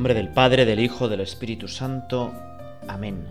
Nombre 0.00 0.14
del 0.14 0.30
Padre, 0.30 0.64
del 0.64 0.80
Hijo, 0.80 1.10
del 1.10 1.20
Espíritu 1.20 1.68
Santo. 1.68 2.32
Amén. 2.88 3.22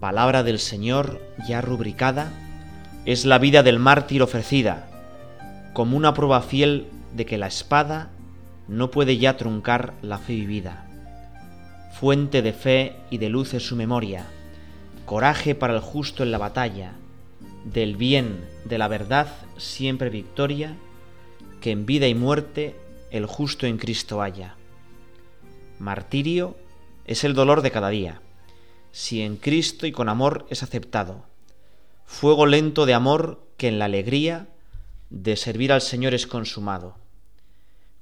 Palabra 0.00 0.42
del 0.42 0.58
Señor 0.58 1.18
ya 1.48 1.62
rubricada 1.62 2.30
es 3.06 3.24
la 3.24 3.38
vida 3.38 3.62
del 3.62 3.78
mártir 3.78 4.22
ofrecida, 4.22 4.86
como 5.72 5.96
una 5.96 6.12
prueba 6.12 6.42
fiel 6.42 6.88
de 7.16 7.24
que 7.24 7.38
la 7.38 7.46
espada 7.46 8.10
no 8.68 8.90
puede 8.90 9.16
ya 9.16 9.38
truncar 9.38 9.94
la 10.02 10.18
fe 10.18 10.34
vivida. 10.34 10.86
Fuente 11.98 12.42
de 12.42 12.52
fe 12.52 12.96
y 13.08 13.16
de 13.16 13.30
luz 13.30 13.54
es 13.54 13.66
su 13.66 13.76
memoria, 13.76 14.26
coraje 15.06 15.54
para 15.54 15.72
el 15.72 15.80
justo 15.80 16.22
en 16.22 16.32
la 16.32 16.36
batalla, 16.36 16.92
del 17.64 17.96
bien, 17.96 18.44
de 18.66 18.76
la 18.76 18.88
verdad, 18.88 19.28
siempre 19.56 20.10
victoria, 20.10 20.76
que 21.62 21.70
en 21.70 21.86
vida 21.86 22.08
y 22.08 22.14
muerte 22.14 22.76
el 23.10 23.26
justo 23.26 23.66
en 23.66 23.78
Cristo 23.78 24.22
haya. 24.22 24.56
Martirio 25.78 26.56
es 27.04 27.24
el 27.24 27.34
dolor 27.34 27.62
de 27.62 27.70
cada 27.70 27.88
día, 27.88 28.20
si 28.92 29.22
en 29.22 29.36
Cristo 29.36 29.86
y 29.86 29.92
con 29.92 30.08
amor 30.08 30.46
es 30.50 30.62
aceptado. 30.62 31.24
Fuego 32.04 32.46
lento 32.46 32.86
de 32.86 32.94
amor 32.94 33.46
que 33.56 33.68
en 33.68 33.78
la 33.78 33.86
alegría 33.86 34.48
de 35.10 35.36
servir 35.36 35.72
al 35.72 35.80
Señor 35.80 36.14
es 36.14 36.26
consumado. 36.26 36.96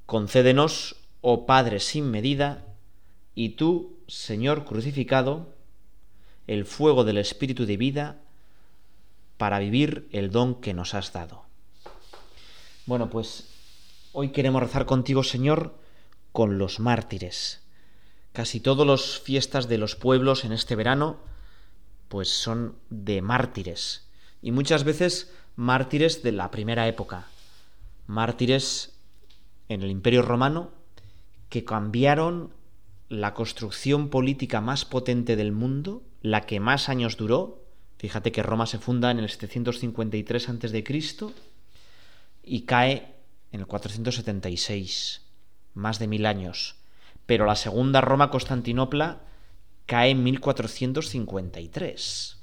Concédenos, 0.07 0.97
oh 1.20 1.47
Padre 1.47 1.81
sin 1.81 2.11
medida, 2.11 2.65
y 3.34 3.50
tú, 3.50 3.98
Señor 4.09 4.65
crucificado, 4.65 5.55
el 6.47 6.65
fuego 6.65 7.05
del 7.05 7.19
Espíritu 7.19 7.67
de 7.67 7.77
vida, 7.77 8.17
para 9.37 9.59
vivir 9.59 10.09
el 10.12 10.31
don 10.31 10.61
que 10.61 10.75
nos 10.75 10.95
has 10.95 11.12
dado. 11.12 11.45
Bueno, 12.87 13.11
pues 13.11 13.47
Hoy 14.20 14.30
queremos 14.30 14.61
rezar 14.61 14.84
contigo, 14.84 15.22
Señor, 15.22 15.78
con 16.33 16.58
los 16.58 16.80
mártires. 16.80 17.62
Casi 18.33 18.58
todas 18.58 18.84
las 18.84 19.20
fiestas 19.20 19.69
de 19.69 19.78
los 19.78 19.94
pueblos 19.94 20.44
en 20.44 20.50
este 20.50 20.75
verano, 20.75 21.20
pues 22.08 22.28
son 22.28 22.75
de 22.91 23.22
mártires. 23.22 24.08
Y 24.42 24.50
muchas 24.50 24.83
veces 24.83 25.33
mártires 25.55 26.25
de 26.25 26.33
la 26.33 26.50
primera 26.50 26.88
época. 26.88 27.28
Mártires 28.08 28.98
en 29.69 29.83
el 29.83 29.91
Imperio 29.92 30.22
Romano 30.22 30.72
que 31.48 31.64
cambiaron 31.64 32.53
la 33.08 33.34
construcción 33.34 34.08
política 34.08 34.60
más 34.60 34.84
potente 34.84 35.36
del 35.36 35.53
mundo, 35.53 36.03
la 36.22 36.41
que 36.41 36.58
más 36.58 36.88
años 36.88 37.16
duró. 37.19 37.62
Fíjate 37.98 38.32
que 38.32 38.42
Roma 38.42 38.66
se 38.66 38.80
funda 38.80 39.12
en 39.12 39.20
el 39.20 39.28
753 39.28 40.48
a.C. 40.48 40.84
y 42.42 42.62
cae 42.62 43.17
en 43.52 43.60
el 43.60 43.66
476, 43.66 45.22
más 45.74 45.98
de 45.98 46.06
mil 46.06 46.27
años, 46.27 46.77
pero 47.27 47.46
la 47.46 47.56
segunda 47.56 48.00
Roma 48.00 48.30
Constantinopla 48.30 49.22
cae 49.86 50.10
en 50.10 50.22
1453. 50.22 52.36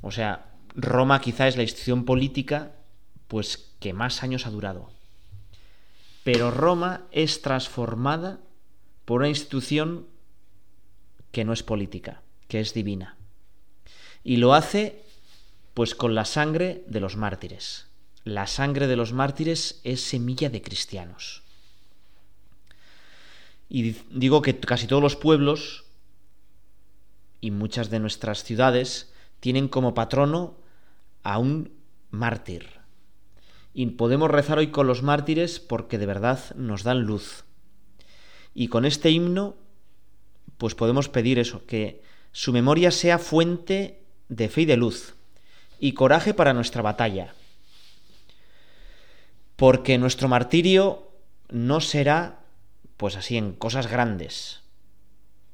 O 0.00 0.10
sea, 0.10 0.50
Roma 0.74 1.20
quizá 1.20 1.48
es 1.48 1.56
la 1.56 1.62
institución 1.62 2.04
política 2.04 2.72
pues 3.28 3.72
que 3.78 3.92
más 3.92 4.22
años 4.22 4.46
ha 4.46 4.50
durado. 4.50 4.90
Pero 6.24 6.50
Roma 6.50 7.02
es 7.10 7.42
transformada 7.42 8.40
por 9.04 9.20
una 9.20 9.28
institución 9.28 10.06
que 11.30 11.44
no 11.44 11.52
es 11.52 11.62
política, 11.62 12.22
que 12.48 12.60
es 12.60 12.74
divina. 12.74 13.16
Y 14.22 14.36
lo 14.36 14.54
hace 14.54 15.02
pues 15.74 15.94
con 15.94 16.14
la 16.14 16.24
sangre 16.24 16.84
de 16.86 17.00
los 17.00 17.16
mártires 17.16 17.91
la 18.24 18.46
sangre 18.46 18.86
de 18.86 18.96
los 18.96 19.12
mártires 19.12 19.80
es 19.84 20.00
semilla 20.00 20.48
de 20.48 20.62
cristianos. 20.62 21.42
Y 23.68 23.96
digo 24.10 24.42
que 24.42 24.58
casi 24.58 24.86
todos 24.86 25.02
los 25.02 25.16
pueblos 25.16 25.84
y 27.40 27.50
muchas 27.50 27.90
de 27.90 27.98
nuestras 27.98 28.44
ciudades 28.44 29.12
tienen 29.40 29.68
como 29.68 29.94
patrono 29.94 30.56
a 31.22 31.38
un 31.38 31.72
mártir. 32.10 32.68
Y 33.74 33.86
podemos 33.86 34.30
rezar 34.30 34.58
hoy 34.58 34.68
con 34.68 34.86
los 34.86 35.02
mártires 35.02 35.58
porque 35.58 35.98
de 35.98 36.06
verdad 36.06 36.54
nos 36.54 36.82
dan 36.82 37.02
luz. 37.02 37.44
Y 38.54 38.68
con 38.68 38.84
este 38.84 39.10
himno, 39.10 39.56
pues 40.58 40.74
podemos 40.74 41.08
pedir 41.08 41.38
eso, 41.38 41.64
que 41.66 42.02
su 42.30 42.52
memoria 42.52 42.90
sea 42.90 43.18
fuente 43.18 44.02
de 44.28 44.48
fe 44.50 44.62
y 44.62 44.66
de 44.66 44.76
luz, 44.76 45.14
y 45.80 45.94
coraje 45.94 46.34
para 46.34 46.52
nuestra 46.52 46.82
batalla 46.82 47.34
porque 49.62 49.96
nuestro 49.96 50.26
martirio 50.26 51.12
no 51.48 51.80
será, 51.80 52.40
pues 52.96 53.14
así, 53.14 53.36
en 53.36 53.52
cosas 53.52 53.86
grandes. 53.86 54.62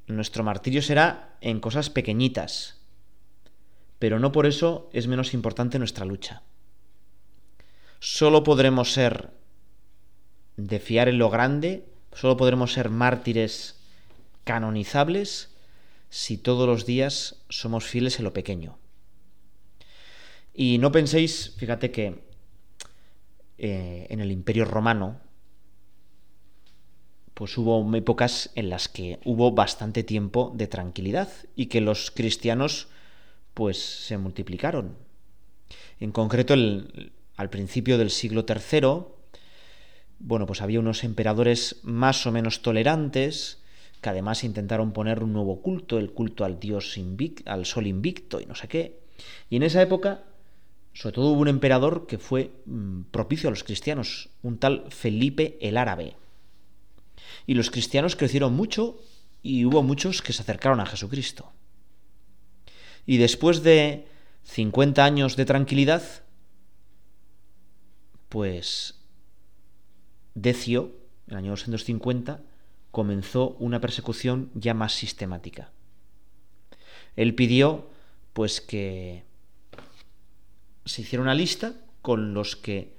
Nuestro 0.07 0.43
martirio 0.43 0.81
será 0.81 1.37
en 1.41 1.59
cosas 1.59 1.91
pequeñitas, 1.91 2.81
pero 3.99 4.17
no 4.17 4.31
por 4.31 4.47
eso 4.47 4.89
es 4.93 5.05
menos 5.05 5.35
importante 5.35 5.77
nuestra 5.77 6.05
lucha. 6.05 6.41
Solo 7.99 8.43
podremos 8.43 8.93
ser 8.93 9.29
de 10.57 10.79
fiar 10.79 11.07
en 11.07 11.19
lo 11.19 11.29
grande, 11.29 11.85
solo 12.11 12.35
podremos 12.35 12.73
ser 12.73 12.89
mártires 12.89 13.79
canonizables 14.43 15.55
si 16.09 16.39
todos 16.39 16.67
los 16.67 16.87
días 16.87 17.43
somos 17.49 17.85
fieles 17.85 18.17
en 18.17 18.25
lo 18.25 18.33
pequeño. 18.33 18.79
Y 20.51 20.79
no 20.79 20.91
penséis, 20.91 21.53
fíjate 21.59 21.91
que 21.91 22.27
eh, 23.59 24.07
en 24.09 24.21
el 24.21 24.31
Imperio 24.31 24.65
Romano, 24.65 25.19
pues 27.33 27.57
hubo 27.57 27.95
épocas 27.95 28.51
en 28.55 28.69
las 28.69 28.87
que 28.89 29.19
hubo 29.25 29.51
bastante 29.51 30.03
tiempo 30.03 30.53
de 30.55 30.67
tranquilidad 30.67 31.29
y 31.55 31.67
que 31.67 31.81
los 31.81 32.11
cristianos 32.11 32.87
pues 33.53 33.77
se 33.77 34.17
multiplicaron. 34.17 34.95
En 35.99 36.11
concreto, 36.11 36.53
al 36.53 37.49
principio 37.49 37.97
del 37.97 38.09
siglo 38.09 38.45
III, 38.47 39.03
bueno, 40.19 40.45
pues 40.45 40.61
había 40.61 40.79
unos 40.79 41.03
emperadores 41.03 41.79
más 41.83 42.25
o 42.27 42.31
menos 42.31 42.61
tolerantes 42.61 43.61
que 44.01 44.09
además 44.09 44.43
intentaron 44.43 44.93
poner 44.93 45.23
un 45.23 45.33
nuevo 45.33 45.61
culto, 45.61 45.97
el 45.97 46.11
culto 46.11 46.45
al 46.45 46.59
dios 46.59 46.97
al 47.45 47.65
sol 47.65 47.87
invicto 47.87 48.39
y 48.39 48.45
no 48.45 48.55
sé 48.55 48.67
qué. 48.67 48.99
Y 49.49 49.57
en 49.57 49.63
esa 49.63 49.81
época 49.81 50.23
sobre 50.99 51.15
todo 51.15 51.27
hubo 51.27 51.39
un 51.39 51.47
emperador 51.47 52.07
que 52.07 52.17
fue 52.17 52.51
mm, 52.65 53.03
propicio 53.03 53.47
a 53.47 53.51
los 53.51 53.63
cristianos, 53.63 54.31
un 54.43 54.57
tal 54.57 54.83
Felipe 54.89 55.57
el 55.61 55.77
Árabe. 55.77 56.17
Y 57.47 57.53
los 57.53 57.71
cristianos 57.71 58.17
crecieron 58.17 58.53
mucho 58.53 58.99
y 59.41 59.63
hubo 59.63 59.81
muchos 59.81 60.21
que 60.21 60.33
se 60.33 60.41
acercaron 60.41 60.81
a 60.81 60.85
Jesucristo. 60.85 61.53
Y 63.05 63.15
después 63.15 63.63
de 63.63 64.07
50 64.43 65.05
años 65.05 65.37
de 65.37 65.45
tranquilidad, 65.45 66.03
pues 68.27 68.99
Decio, 70.35 70.97
en 71.27 71.31
el 71.31 71.37
año 71.37 71.51
250, 71.51 72.41
comenzó 72.91 73.51
una 73.51 73.79
persecución 73.79 74.51
ya 74.53 74.73
más 74.73 74.95
sistemática. 74.95 75.71
Él 77.15 77.35
pidió 77.35 77.87
pues 78.33 78.59
que 78.59 79.28
se 80.89 81.03
hicieron 81.03 81.27
una 81.27 81.35
lista 81.35 81.73
con 82.01 82.33
los 82.33 82.55
que 82.55 82.97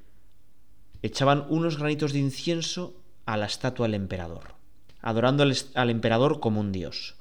echaban 1.02 1.44
unos 1.48 1.76
granitos 1.76 2.12
de 2.12 2.20
incienso 2.20 2.94
a 3.26 3.36
la 3.36 3.46
estatua 3.46 3.88
del 3.88 3.94
emperador, 3.94 4.54
adorando 5.00 5.42
al, 5.42 5.90
emperador 5.90 6.38
como 6.38 6.60
un 6.60 6.70
dios. 6.70 7.16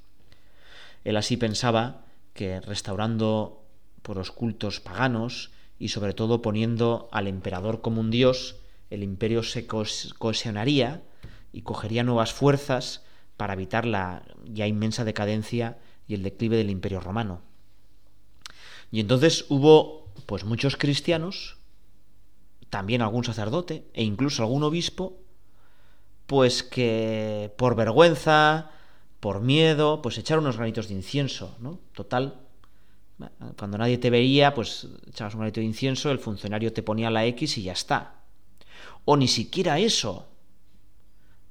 Él 1.04 1.18
así 1.18 1.38
pensaba 1.38 2.06
que 2.34 2.62
restaurando 2.62 3.66
por 4.04 4.18
los 4.18 4.30
cultos 4.30 4.80
paganos 4.80 5.50
y 5.80 5.88
sobre 5.88 6.14
todo 6.14 6.44
poniendo 6.44 7.10
al 7.12 7.26
emperador 7.26 7.82
como 7.82 8.00
un 8.00 8.12
dios, 8.12 8.58
el 8.92 9.02
imperio 9.02 9.42
se 9.42 9.66
cohesionaría 9.66 11.02
y 11.52 11.64
cogería 11.64 12.04
nuevas 12.04 12.32
fuerzas 12.32 13.04
para 13.38 13.54
evitar 13.54 13.86
la 13.86 14.22
ya 14.46 14.68
inmensa 14.68 15.04
decadencia 15.04 15.80
y 16.08 16.14
el 16.14 16.22
declive 16.22 16.58
del 16.58 16.70
imperio 16.70 17.00
romano. 17.00 17.42
Y 18.92 19.00
entonces 19.00 19.46
hubo 19.50 20.09
pues 20.30 20.46
muchos 20.46 20.78
cristianos, 20.78 21.58
también 22.70 23.02
algún 23.02 23.24
sacerdote 23.24 23.90
e 23.96 24.04
incluso 24.04 24.44
algún 24.44 24.62
obispo, 24.62 25.18
pues 26.28 26.62
que 26.62 27.52
por 27.58 27.76
vergüenza, 27.76 28.70
por 29.22 29.42
miedo, 29.42 30.04
pues 30.04 30.20
echaron 30.20 30.44
unos 30.44 30.58
granitos 30.58 30.88
de 30.88 30.94
incienso, 30.94 31.58
¿no? 31.60 31.80
Total, 31.94 32.42
cuando 33.58 33.80
nadie 33.80 33.98
te 33.98 34.12
veía, 34.12 34.54
pues 34.54 34.88
echabas 35.08 35.34
un 35.34 35.40
granito 35.40 35.62
de 35.62 35.66
incienso, 35.66 36.12
el 36.12 36.20
funcionario 36.20 36.74
te 36.74 36.84
ponía 36.84 37.10
la 37.10 37.26
X 37.26 37.58
y 37.58 37.64
ya 37.64 37.74
está. 37.74 38.22
O 39.06 39.18
ni 39.18 39.28
siquiera 39.28 39.80
eso. 39.80 40.30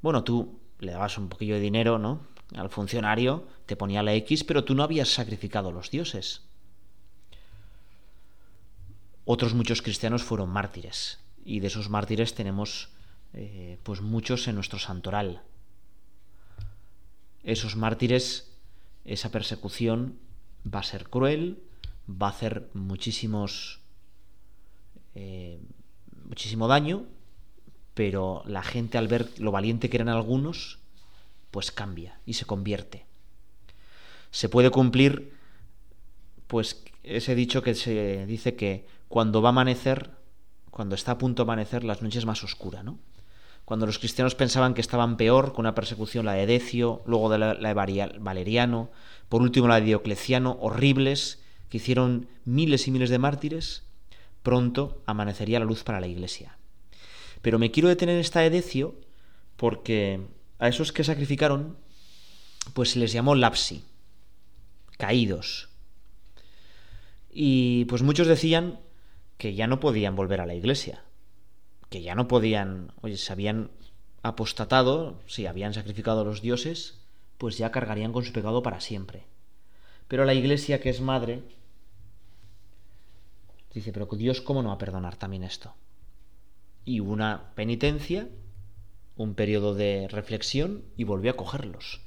Bueno, 0.02 0.22
tú 0.22 0.60
le 0.78 0.92
dabas 0.92 1.18
un 1.18 1.28
poquillo 1.28 1.56
de 1.56 1.60
dinero, 1.62 1.98
¿no? 1.98 2.20
Al 2.54 2.70
funcionario, 2.70 3.48
te 3.66 3.74
ponía 3.74 4.04
la 4.04 4.14
X, 4.14 4.44
pero 4.44 4.62
tú 4.62 4.76
no 4.76 4.84
habías 4.84 5.08
sacrificado 5.08 5.70
a 5.70 5.72
los 5.72 5.90
dioses. 5.90 6.47
Otros 9.30 9.52
muchos 9.52 9.82
cristianos 9.82 10.22
fueron 10.22 10.48
mártires 10.48 11.18
y 11.44 11.60
de 11.60 11.66
esos 11.66 11.90
mártires 11.90 12.34
tenemos 12.34 12.88
eh, 13.34 13.78
pues 13.82 14.00
muchos 14.00 14.48
en 14.48 14.54
nuestro 14.54 14.78
santoral. 14.78 15.42
Esos 17.42 17.76
mártires, 17.76 18.50
esa 19.04 19.30
persecución 19.30 20.18
va 20.64 20.78
a 20.78 20.82
ser 20.82 21.10
cruel, 21.10 21.62
va 22.08 22.28
a 22.28 22.30
hacer 22.30 22.70
muchísimos 22.72 23.80
eh, 25.14 25.60
muchísimo 26.24 26.66
daño, 26.66 27.04
pero 27.92 28.42
la 28.46 28.62
gente 28.62 28.96
al 28.96 29.08
ver 29.08 29.28
lo 29.38 29.52
valiente 29.52 29.90
que 29.90 29.98
eran 29.98 30.08
algunos, 30.08 30.78
pues 31.50 31.70
cambia 31.70 32.18
y 32.24 32.32
se 32.32 32.46
convierte. 32.46 33.04
Se 34.30 34.48
puede 34.48 34.70
cumplir, 34.70 35.34
pues 36.46 36.82
ese 37.02 37.34
dicho 37.34 37.62
que 37.62 37.74
se 37.74 38.24
dice 38.24 38.56
que 38.56 38.96
cuando 39.08 39.42
va 39.42 39.48
a 39.48 39.50
amanecer, 39.50 40.10
cuando 40.70 40.94
está 40.94 41.12
a 41.12 41.18
punto 41.18 41.42
de 41.42 41.46
amanecer, 41.46 41.84
las 41.84 42.02
noches 42.02 42.26
más 42.26 42.44
oscura, 42.44 42.82
¿no? 42.82 42.98
Cuando 43.64 43.84
los 43.84 43.98
cristianos 43.98 44.34
pensaban 44.34 44.72
que 44.72 44.80
estaban 44.80 45.16
peor, 45.16 45.52
con 45.52 45.64
una 45.64 45.74
persecución, 45.74 46.24
la 46.24 46.32
de 46.32 46.46
Decio, 46.46 47.02
luego 47.06 47.28
de 47.28 47.38
la, 47.38 47.54
de 47.54 47.74
Valeriano, 48.18 48.90
por 49.28 49.42
último 49.42 49.68
la 49.68 49.80
de 49.80 49.86
Diocleciano, 49.86 50.56
horribles, 50.60 51.42
que 51.68 51.76
hicieron 51.76 52.28
miles 52.46 52.88
y 52.88 52.90
miles 52.90 53.10
de 53.10 53.18
mártires, 53.18 53.84
pronto 54.42 55.02
amanecería 55.04 55.58
la 55.58 55.66
luz 55.66 55.84
para 55.84 56.00
la 56.00 56.06
iglesia. 56.06 56.56
Pero 57.42 57.58
me 57.58 57.70
quiero 57.70 57.90
detener 57.90 58.14
en 58.14 58.22
esta 58.22 58.44
Edecio 58.44 58.94
porque 59.56 60.20
a 60.58 60.68
esos 60.68 60.92
que 60.92 61.04
sacrificaron, 61.04 61.76
pues 62.72 62.92
se 62.92 62.98
les 62.98 63.12
llamó 63.12 63.34
lapsi, 63.34 63.84
caídos. 64.96 65.68
Y 67.30 67.84
pues 67.84 68.02
muchos 68.02 68.26
decían 68.26 68.80
que 69.38 69.54
ya 69.54 69.66
no 69.66 69.80
podían 69.80 70.16
volver 70.16 70.40
a 70.40 70.46
la 70.46 70.54
iglesia, 70.54 71.04
que 71.88 72.02
ya 72.02 72.14
no 72.14 72.28
podían, 72.28 72.92
oye, 73.00 73.16
se 73.16 73.32
habían 73.32 73.70
apostatado, 74.22 75.20
si 75.26 75.46
habían 75.46 75.74
sacrificado 75.74 76.20
a 76.20 76.24
los 76.24 76.42
dioses, 76.42 77.00
pues 77.38 77.56
ya 77.56 77.70
cargarían 77.70 78.12
con 78.12 78.24
su 78.24 78.32
pecado 78.32 78.62
para 78.62 78.80
siempre. 78.80 79.24
Pero 80.08 80.24
la 80.24 80.34
iglesia, 80.34 80.80
que 80.80 80.90
es 80.90 81.00
madre, 81.00 81.42
dice, 83.72 83.92
pero 83.92 84.06
Dios, 84.06 84.40
¿cómo 84.40 84.62
no 84.62 84.70
va 84.70 84.74
a 84.74 84.78
perdonar 84.78 85.16
también 85.16 85.44
esto? 85.44 85.74
Y 86.84 87.00
una 87.00 87.52
penitencia, 87.54 88.28
un 89.16 89.34
periodo 89.34 89.74
de 89.74 90.08
reflexión 90.08 90.84
y 90.96 91.04
volvió 91.04 91.30
a 91.30 91.36
cogerlos. 91.36 92.00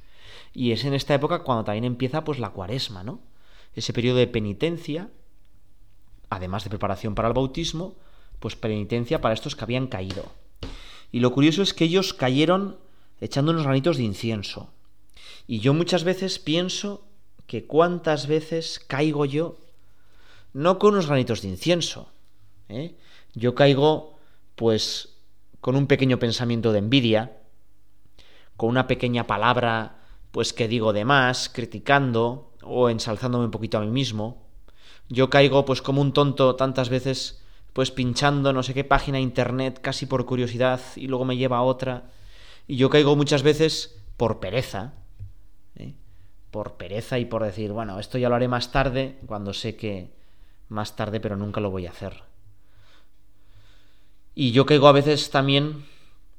Y 0.52 0.72
es 0.72 0.84
en 0.84 0.92
esta 0.92 1.14
época 1.14 1.44
cuando 1.44 1.64
también 1.64 1.84
empieza 1.84 2.24
pues 2.24 2.38
la 2.38 2.50
cuaresma, 2.50 3.02
¿no? 3.04 3.20
Ese 3.74 3.92
periodo 3.92 4.18
de 4.18 4.26
penitencia, 4.26 5.10
además 6.34 6.64
de 6.64 6.70
preparación 6.70 7.14
para 7.14 7.28
el 7.28 7.34
bautismo, 7.34 7.94
pues 8.40 8.56
penitencia 8.56 9.20
para 9.20 9.34
estos 9.34 9.54
que 9.54 9.64
habían 9.64 9.86
caído. 9.86 10.24
Y 11.10 11.20
lo 11.20 11.32
curioso 11.32 11.62
es 11.62 11.74
que 11.74 11.84
ellos 11.84 12.14
cayeron 12.14 12.78
echando 13.20 13.52
unos 13.52 13.64
granitos 13.64 13.96
de 13.96 14.04
incienso. 14.04 14.72
Y 15.46 15.60
yo 15.60 15.74
muchas 15.74 16.04
veces 16.04 16.38
pienso 16.38 17.04
que 17.46 17.66
cuántas 17.66 18.26
veces 18.26 18.80
caigo 18.86 19.24
yo 19.24 19.58
no 20.52 20.78
con 20.78 20.94
unos 20.94 21.06
granitos 21.06 21.42
de 21.42 21.48
incienso. 21.48 22.08
¿eh? 22.68 22.96
Yo 23.34 23.54
caigo, 23.54 24.18
pues, 24.54 25.16
con 25.60 25.76
un 25.76 25.86
pequeño 25.86 26.18
pensamiento 26.18 26.72
de 26.72 26.78
envidia, 26.78 27.38
con 28.56 28.70
una 28.70 28.86
pequeña 28.86 29.26
palabra, 29.26 29.98
pues, 30.30 30.52
que 30.52 30.68
digo 30.68 30.92
de 30.92 31.04
más, 31.04 31.48
criticando 31.48 32.52
o 32.62 32.90
ensalzándome 32.90 33.46
un 33.46 33.50
poquito 33.50 33.78
a 33.78 33.82
mí 33.82 33.90
mismo. 33.90 34.46
Yo 35.12 35.28
caigo, 35.28 35.66
pues, 35.66 35.82
como 35.82 36.00
un 36.00 36.14
tonto 36.14 36.56
tantas 36.56 36.88
veces, 36.88 37.42
pues, 37.74 37.90
pinchando 37.90 38.54
no 38.54 38.62
sé 38.62 38.72
qué 38.72 38.82
página 38.82 39.18
de 39.18 39.22
internet 39.22 39.78
casi 39.82 40.06
por 40.06 40.24
curiosidad 40.24 40.80
y 40.96 41.06
luego 41.06 41.26
me 41.26 41.36
lleva 41.36 41.58
a 41.58 41.62
otra. 41.62 42.04
Y 42.66 42.76
yo 42.76 42.88
caigo 42.88 43.14
muchas 43.14 43.42
veces 43.42 44.00
por 44.16 44.40
pereza, 44.40 44.94
¿eh? 45.76 45.92
por 46.50 46.78
pereza 46.78 47.18
y 47.18 47.26
por 47.26 47.42
decir, 47.44 47.72
bueno, 47.72 48.00
esto 48.00 48.16
ya 48.16 48.30
lo 48.30 48.36
haré 48.36 48.48
más 48.48 48.72
tarde, 48.72 49.18
cuando 49.26 49.52
sé 49.52 49.76
que, 49.76 50.08
más 50.70 50.96
tarde, 50.96 51.20
pero 51.20 51.36
nunca 51.36 51.60
lo 51.60 51.70
voy 51.70 51.86
a 51.86 51.90
hacer. 51.90 52.22
Y 54.34 54.52
yo 54.52 54.64
caigo 54.64 54.88
a 54.88 54.92
veces 54.92 55.30
también, 55.30 55.84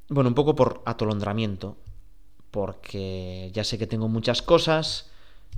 bueno, 0.09 0.29
un 0.29 0.33
poco 0.33 0.55
por 0.55 0.81
atolondramiento, 0.85 1.77
porque 2.49 3.51
ya 3.53 3.63
sé 3.63 3.77
que 3.77 3.85
tengo 3.85 4.07
muchas 4.07 4.41
cosas, 4.41 5.11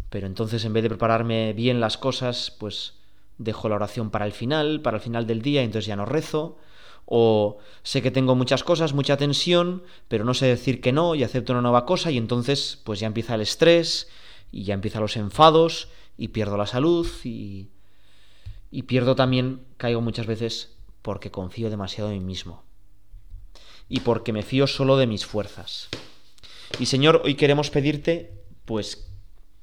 pero 0.09 0.27
entonces 0.27 0.65
en 0.65 0.73
vez 0.73 0.83
de 0.83 0.89
prepararme 0.89 1.53
bien 1.53 1.79
las 1.79 1.97
cosas, 1.97 2.51
pues 2.59 2.94
dejo 3.37 3.69
la 3.69 3.75
oración 3.75 4.09
para 4.09 4.25
el 4.25 4.31
final, 4.31 4.81
para 4.81 4.97
el 4.97 5.03
final 5.03 5.27
del 5.27 5.41
día, 5.41 5.61
y 5.61 5.65
entonces 5.65 5.87
ya 5.87 5.95
no 5.95 6.05
rezo. 6.05 6.57
O 7.05 7.59
sé 7.83 8.01
que 8.01 8.11
tengo 8.11 8.35
muchas 8.35 8.63
cosas, 8.63 8.93
mucha 8.93 9.17
tensión, 9.17 9.83
pero 10.07 10.25
no 10.25 10.33
sé 10.33 10.47
decir 10.47 10.81
que 10.81 10.91
no 10.91 11.13
y 11.13 11.23
acepto 11.23 11.53
una 11.53 11.61
nueva 11.61 11.85
cosa 11.85 12.09
y 12.09 12.17
entonces 12.17 12.81
pues 12.83 12.99
ya 12.99 13.05
empieza 13.05 13.35
el 13.35 13.41
estrés 13.41 14.09
y 14.51 14.63
ya 14.63 14.73
empiezan 14.73 15.03
los 15.03 15.15
enfados 15.15 15.89
y 16.17 16.29
pierdo 16.29 16.57
la 16.57 16.65
salud 16.65 17.07
y, 17.23 17.69
y 18.71 18.83
pierdo 18.83 19.15
también, 19.15 19.61
caigo 19.77 20.01
muchas 20.01 20.25
veces 20.25 20.75
porque 21.03 21.29
confío 21.29 21.69
demasiado 21.69 22.09
en 22.09 22.17
mí 22.17 22.25
mismo. 22.25 22.63
Y 23.87 23.99
porque 23.99 24.33
me 24.33 24.41
fío 24.41 24.65
solo 24.65 24.97
de 24.97 25.05
mis 25.05 25.27
fuerzas. 25.27 25.89
Y 26.79 26.87
Señor, 26.87 27.21
hoy 27.23 27.35
queremos 27.35 27.69
pedirte, 27.69 28.33
pues, 28.65 29.11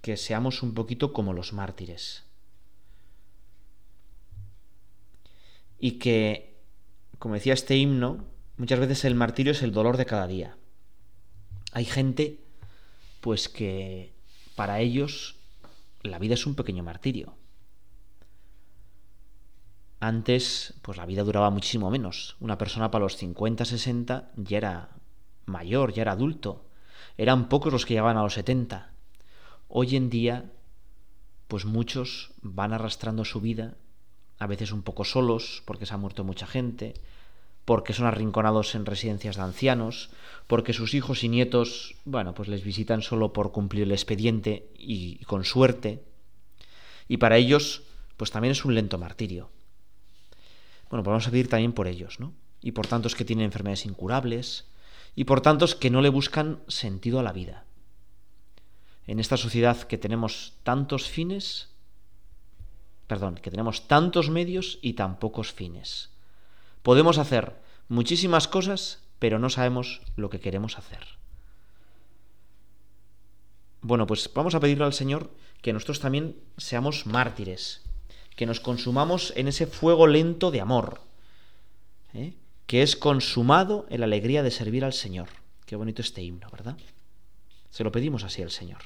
que 0.01 0.17
seamos 0.17 0.63
un 0.63 0.75
poquito 0.75 1.13
como 1.13 1.33
los 1.33 1.53
mártires. 1.53 2.23
Y 5.83 5.99
que, 5.99 6.63
como 7.19 7.35
decía 7.35 7.55
este 7.55 7.77
himno, 7.77 8.25
muchas 8.57 8.79
veces 8.79 9.05
el 9.05 9.17
martirio 9.17 9.51
es 9.51 9.63
el 9.63 9.73
dolor 9.73 9.97
de 9.97 10.07
cada 10.07 10.29
día. 10.29 10.57
Hay 11.73 11.85
gente, 11.85 12.39
pues, 13.21 13.49
que 13.49 14.15
para 14.55 14.79
ellos 14.79 15.41
la 16.05 16.21
vida 16.21 16.35
es 16.35 16.47
un 16.47 16.55
pequeño 16.55 16.85
martirio. 16.85 17.35
Antes, 19.99 20.75
pues 20.83 20.99
la 20.99 21.05
vida 21.05 21.25
duraba 21.25 21.51
muchísimo 21.51 21.91
menos. 21.91 22.37
Una 22.39 22.59
persona 22.59 22.93
para 22.93 23.03
los 23.03 23.17
50, 23.17 23.65
60 23.65 24.31
ya 24.37 24.59
era 24.59 24.91
mayor, 25.47 25.93
ya 25.93 26.03
era 26.03 26.13
adulto. 26.13 26.65
Eran 27.17 27.49
pocos 27.49 27.73
los 27.73 27.87
que 27.87 27.95
llegaban 27.95 28.17
a 28.17 28.23
los 28.23 28.35
70. 28.35 28.93
Hoy 29.67 29.97
en 29.97 30.11
día, 30.11 30.53
pues 31.49 31.65
muchos 31.65 32.31
van 32.41 32.73
arrastrando 32.73 33.25
su 33.25 33.41
vida, 33.41 33.75
a 34.43 34.47
veces 34.47 34.73
un 34.73 34.83
poco 34.83 35.05
solos, 35.05 35.63
porque 35.65 35.87
se 35.87 35.95
ha 35.95 35.99
muerto 35.99 36.25
mucha 36.25 36.47
gente, 36.47 36.95
porque 37.65 37.93
son 37.93 38.07
arrinconados 38.07 38.75
en 38.75 38.87
residencias 38.87 39.37
de 39.37 39.43
ancianos, 39.43 40.11
porque 40.47 40.73
sus 40.73 40.95
hijos 40.95 41.23
y 41.25 41.29
nietos, 41.29 41.95
bueno, 42.05 42.35
pues 42.35 42.49
les 42.49 42.65
visitan 42.65 43.03
solo 43.03 43.33
por 43.33 43.53
cumplir 43.53 43.85
el 43.85 43.93
expediente 43.93 44.69
y 44.77 45.19
con 45.25 45.45
suerte. 45.45 46.03
Y 47.09 47.19
para 47.19 47.37
ellos, 47.37 47.83
pues 48.17 48.31
también 48.31 48.53
es 48.53 48.65
un 48.65 48.75
lento 48.75 48.99
martirio. 48.99 49.51
Bueno, 50.91 51.05
pues 51.05 51.13
vamos 51.13 51.29
a 51.29 51.31
pedir 51.31 51.49
también 51.49 51.73
por 51.73 51.87
ellos, 51.87 52.21
¿no? 52.21 52.35
Y 52.61 52.73
por 52.73 52.87
tantos 52.87 53.15
que 53.15 53.25
tienen 53.25 53.47
enfermedades 53.47 53.87
incurables, 53.87 54.67
y 55.15 55.25
por 55.25 55.41
tantos 55.41 55.75
que 55.75 55.91
no 55.91 56.01
le 56.01 56.09
buscan 56.09 56.61
sentido 56.69 57.19
a 57.19 57.23
la 57.23 57.33
vida. 57.33 57.65
En 59.07 59.21
esta 59.21 59.37
sociedad 59.37 59.83
que 59.83 59.99
tenemos 59.99 60.55
tantos 60.63 61.09
fines, 61.09 61.72
perdón, 63.07 63.37
que 63.37 63.51
tenemos 63.51 63.89
tantos 63.89 64.31
medios 64.31 64.79
y 64.83 64.95
tan 64.95 65.19
pocos 65.19 65.53
fines. 65.53 66.11
Podemos 66.83 67.19
hacer 67.19 67.57
muchísimas 67.89 68.49
cosas, 68.49 69.03
pero 69.19 69.39
no 69.39 69.51
sabemos 69.51 70.01
lo 70.17 70.31
que 70.31 70.41
queremos 70.41 70.79
hacer. 70.79 71.07
Bueno, 73.81 74.07
pues 74.07 74.31
vamos 74.33 74.55
a 74.55 74.61
pedirle 74.61 74.85
al 74.85 74.93
Señor 74.93 75.31
que 75.61 75.73
nosotros 75.73 76.01
también 76.01 76.37
seamos 76.57 77.07
mártires, 77.07 77.83
que 78.37 78.47
nos 78.47 78.61
consumamos 78.61 79.33
en 79.37 79.49
ese 79.49 79.67
fuego 79.67 80.07
lento 80.07 80.51
de 80.51 80.61
amor, 80.61 81.01
¿eh? 82.15 82.35
que 82.67 82.83
es 82.83 82.97
consumado 82.97 83.87
en 83.91 84.01
la 84.01 84.07
alegría 84.07 84.43
de 84.43 84.51
servir 84.51 84.85
al 84.85 84.93
Señor. 84.93 85.29
Qué 85.67 85.77
bonito 85.77 86.01
este 86.01 86.23
himno, 86.23 86.49
¿verdad? 86.51 86.77
Se 87.71 87.85
lo 87.85 87.93
pedimos 87.93 88.25
así 88.25 88.43
al 88.43 88.51
Señor. 88.51 88.83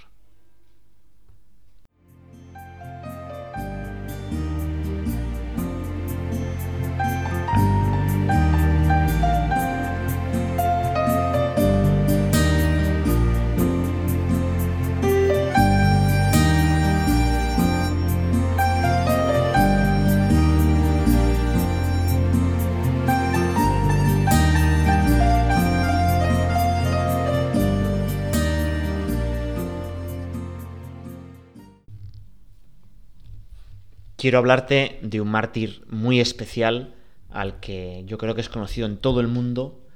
Quiero 34.27 34.39
hablarte 34.39 34.99
de 35.03 35.21
un 35.21 35.29
mártir 35.29 35.85
muy 35.89 36.19
especial 36.19 36.97
al 37.31 37.61
que 37.61 38.03
yo 38.07 38.19
creo 38.19 38.35
que 38.35 38.41
es 38.41 38.49
conocido 38.49 38.89
en 38.89 38.97
todo 38.97 39.21
el 39.21 39.29
mundo 39.29 39.87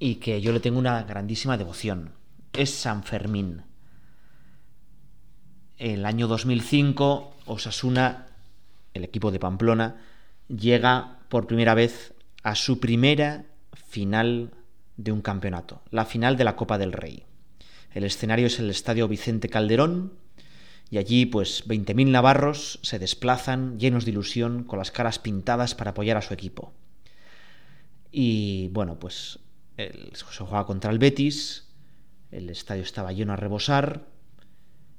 y 0.00 0.16
que 0.16 0.40
yo 0.40 0.50
le 0.50 0.58
tengo 0.58 0.80
una 0.80 1.00
grandísima 1.04 1.56
devoción. 1.56 2.14
Es 2.52 2.70
San 2.70 3.04
Fermín. 3.04 3.62
El 5.78 6.04
año 6.04 6.26
2005, 6.26 7.36
Osasuna, 7.46 8.26
el 8.92 9.04
equipo 9.04 9.30
de 9.30 9.38
Pamplona, 9.38 10.00
llega 10.48 11.20
por 11.28 11.46
primera 11.46 11.74
vez 11.74 12.12
a 12.42 12.56
su 12.56 12.80
primera 12.80 13.44
final 13.86 14.50
de 14.96 15.12
un 15.12 15.22
campeonato, 15.22 15.80
la 15.92 16.06
final 16.06 16.36
de 16.36 16.42
la 16.42 16.56
Copa 16.56 16.76
del 16.76 16.92
Rey. 16.92 17.22
El 17.92 18.02
escenario 18.02 18.48
es 18.48 18.58
el 18.58 18.68
Estadio 18.68 19.06
Vicente 19.06 19.48
Calderón 19.48 20.23
y 20.90 20.98
allí 20.98 21.26
pues 21.26 21.66
20.000 21.66 22.10
navarros 22.10 22.78
se 22.82 22.98
desplazan 22.98 23.78
llenos 23.78 24.04
de 24.04 24.12
ilusión 24.12 24.64
con 24.64 24.78
las 24.78 24.90
caras 24.90 25.18
pintadas 25.18 25.74
para 25.74 25.90
apoyar 25.90 26.16
a 26.16 26.22
su 26.22 26.34
equipo. 26.34 26.72
Y 28.10 28.68
bueno, 28.68 28.98
pues 28.98 29.40
se 29.76 30.44
juega 30.44 30.66
contra 30.66 30.92
el 30.92 30.98
Betis, 30.98 31.68
el 32.30 32.48
estadio 32.50 32.82
estaba 32.82 33.12
lleno 33.12 33.32
a 33.32 33.36
rebosar, 33.36 34.06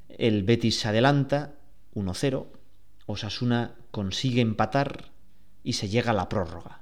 el 0.09 0.43
Betis 0.43 0.79
se 0.79 0.89
adelanta 0.89 1.55
1-0, 1.93 2.45
Osasuna 3.05 3.75
consigue 3.91 4.41
empatar 4.41 5.11
y 5.63 5.73
se 5.73 5.87
llega 5.87 6.11
a 6.11 6.15
la 6.15 6.29
prórroga. 6.29 6.81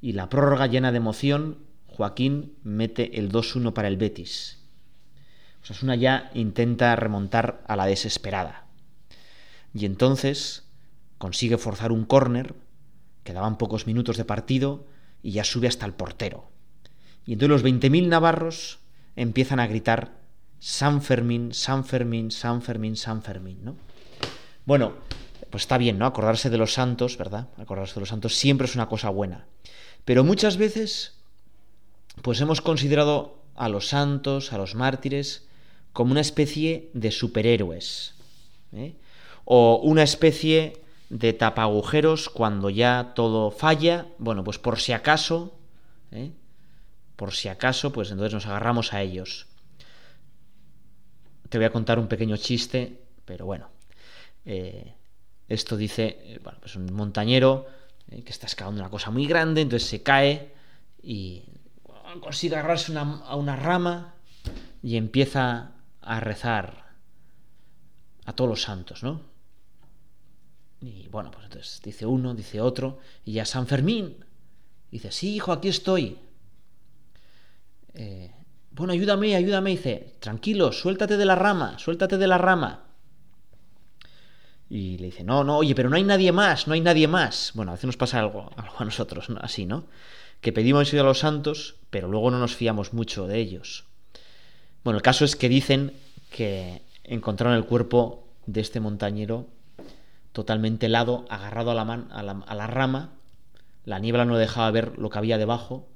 Y 0.00 0.12
la 0.12 0.28
prórroga 0.28 0.66
llena 0.66 0.92
de 0.92 0.98
emoción, 0.98 1.58
Joaquín 1.86 2.54
mete 2.62 3.18
el 3.18 3.30
2-1 3.30 3.72
para 3.72 3.88
el 3.88 3.96
Betis. 3.96 4.61
Osasuna 5.62 5.94
ya 5.94 6.30
intenta 6.34 6.96
remontar 6.96 7.62
a 7.66 7.76
la 7.76 7.86
desesperada. 7.86 8.66
Y 9.74 9.86
entonces 9.86 10.64
consigue 11.18 11.56
forzar 11.56 11.92
un 11.92 12.04
córner, 12.04 12.54
quedaban 13.22 13.58
pocos 13.58 13.86
minutos 13.86 14.16
de 14.16 14.24
partido 14.24 14.86
y 15.22 15.32
ya 15.32 15.44
sube 15.44 15.68
hasta 15.68 15.86
el 15.86 15.94
portero. 15.94 16.50
Y 17.24 17.34
entonces 17.34 17.62
los 17.62 17.64
20.000 17.64 18.08
navarros 18.08 18.80
empiezan 19.14 19.60
a 19.60 19.66
gritar 19.66 20.20
San 20.58 21.02
Fermín, 21.02 21.54
San 21.54 21.84
Fermín, 21.84 22.30
San 22.30 22.62
Fermín, 22.62 22.96
San 22.96 23.22
Fermín, 23.22 23.64
¿no? 23.64 23.76
Bueno, 24.64 24.94
pues 25.50 25.64
está 25.64 25.78
bien, 25.78 25.98
¿no? 25.98 26.06
Acordarse 26.06 26.50
de 26.50 26.58
los 26.58 26.72
santos, 26.72 27.16
¿verdad? 27.16 27.48
Acordarse 27.58 27.94
de 27.94 28.00
los 28.00 28.08
santos 28.08 28.34
siempre 28.34 28.66
es 28.66 28.74
una 28.74 28.88
cosa 28.88 29.10
buena. 29.10 29.46
Pero 30.04 30.24
muchas 30.24 30.56
veces, 30.56 31.18
pues 32.22 32.40
hemos 32.40 32.60
considerado 32.60 33.42
a 33.54 33.68
los 33.68 33.88
santos, 33.88 34.52
a 34.52 34.58
los 34.58 34.74
mártires, 34.74 35.46
como 35.92 36.12
una 36.12 36.20
especie 36.20 36.90
de 36.94 37.10
superhéroes. 37.10 38.14
¿eh? 38.72 38.94
O 39.44 39.80
una 39.82 40.02
especie 40.02 40.82
de 41.10 41.32
tapagujeros 41.32 42.28
cuando 42.28 42.70
ya 42.70 43.12
todo 43.14 43.50
falla. 43.50 44.06
Bueno, 44.18 44.44
pues 44.44 44.58
por 44.58 44.80
si 44.80 44.92
acaso, 44.92 45.54
¿eh? 46.10 46.30
por 47.16 47.32
si 47.32 47.48
acaso, 47.48 47.92
pues 47.92 48.10
entonces 48.10 48.34
nos 48.34 48.46
agarramos 48.46 48.92
a 48.92 49.02
ellos. 49.02 49.46
Te 51.48 51.58
voy 51.58 51.66
a 51.66 51.72
contar 51.72 51.98
un 51.98 52.08
pequeño 52.08 52.36
chiste, 52.36 52.98
pero 53.24 53.44
bueno. 53.44 53.68
Eh, 54.46 54.94
esto 55.48 55.76
dice, 55.76 56.40
bueno, 56.42 56.58
pues 56.60 56.76
un 56.76 56.90
montañero 56.94 57.66
que 58.08 58.30
está 58.30 58.46
escalando 58.46 58.80
una 58.80 58.90
cosa 58.90 59.10
muy 59.10 59.26
grande, 59.26 59.60
entonces 59.60 59.88
se 59.88 60.02
cae 60.02 60.52
y 61.02 61.44
consigue 62.20 62.56
agarrarse 62.56 62.92
a 62.96 63.36
una 63.36 63.56
rama 63.56 64.14
y 64.82 64.96
empieza 64.96 65.72
a 66.02 66.20
rezar 66.20 66.96
a 68.24 68.32
todos 68.32 68.50
los 68.50 68.62
santos, 68.62 69.02
¿no? 69.02 69.32
Y 70.80 71.08
bueno, 71.08 71.30
pues 71.30 71.44
entonces 71.44 71.80
dice 71.82 72.06
uno, 72.06 72.34
dice 72.34 72.60
otro, 72.60 72.98
y 73.24 73.34
ya 73.34 73.44
San 73.44 73.66
Fermín. 73.66 74.24
Dice, 74.90 75.12
sí, 75.12 75.36
hijo, 75.36 75.52
aquí 75.52 75.68
estoy. 75.68 76.18
Eh, 77.94 78.32
bueno, 78.72 78.92
ayúdame, 78.92 79.36
ayúdame. 79.36 79.70
Dice, 79.70 80.16
tranquilo, 80.18 80.72
suéltate 80.72 81.16
de 81.16 81.24
la 81.24 81.34
rama, 81.34 81.78
suéltate 81.78 82.18
de 82.18 82.26
la 82.26 82.38
rama. 82.38 82.84
Y 84.68 84.98
le 84.98 85.06
dice, 85.06 85.22
no, 85.22 85.44
no, 85.44 85.58
oye, 85.58 85.74
pero 85.74 85.88
no 85.88 85.96
hay 85.96 86.02
nadie 86.02 86.32
más, 86.32 86.66
no 86.66 86.74
hay 86.74 86.80
nadie 86.80 87.06
más. 87.06 87.52
Bueno, 87.54 87.70
a 87.70 87.74
veces 87.74 87.86
nos 87.86 87.96
pasa 87.96 88.18
algo, 88.18 88.50
a 88.78 88.84
nosotros, 88.84 89.28
así, 89.40 89.66
¿no? 89.66 89.86
Que 90.40 90.52
pedimos 90.52 90.88
ayuda 90.88 91.02
a 91.02 91.06
los 91.06 91.20
santos, 91.20 91.76
pero 91.90 92.08
luego 92.08 92.30
no 92.30 92.38
nos 92.38 92.56
fiamos 92.56 92.92
mucho 92.92 93.26
de 93.26 93.38
ellos. 93.38 93.84
Bueno, 94.84 94.96
el 94.96 95.02
caso 95.02 95.24
es 95.24 95.36
que 95.36 95.48
dicen 95.48 95.92
que 96.30 96.82
encontraron 97.04 97.56
el 97.56 97.64
cuerpo 97.64 98.26
de 98.46 98.60
este 98.60 98.80
montañero 98.80 99.46
totalmente 100.32 100.86
helado, 100.86 101.24
agarrado 101.28 101.70
a 101.70 101.74
la, 101.74 101.82
a, 101.82 102.54
la, 102.54 102.66
rama. 102.66 103.12
La 103.84 103.98
niebla 103.98 104.24
no 104.24 104.38
dejaba 104.38 104.70
ver 104.70 104.98
lo 104.98 105.10
que 105.10 105.18
había 105.18 105.38
debajo. 105.38 105.88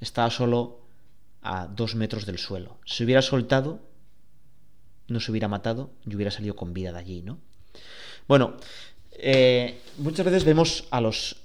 Estaba 0.00 0.30
solo 0.30 0.80
a 1.42 1.66
dos 1.66 1.94
metros 1.94 2.24
del 2.24 2.38
suelo. 2.38 2.78
Si 2.86 3.04
hubiera 3.04 3.22
soltado, 3.22 3.80
no 5.08 5.20
se 5.20 5.30
hubiera 5.30 5.48
matado 5.48 5.90
y 6.06 6.14
hubiera 6.14 6.30
salido 6.30 6.56
con 6.56 6.72
vida 6.72 6.92
de 6.92 6.98
allí, 6.98 7.22
¿no? 7.22 7.38
Bueno, 8.28 8.56
eh, 9.12 9.80
muchas 9.98 10.24
veces 10.24 10.44
vemos 10.44 10.86
a 10.90 11.00
los 11.00 11.42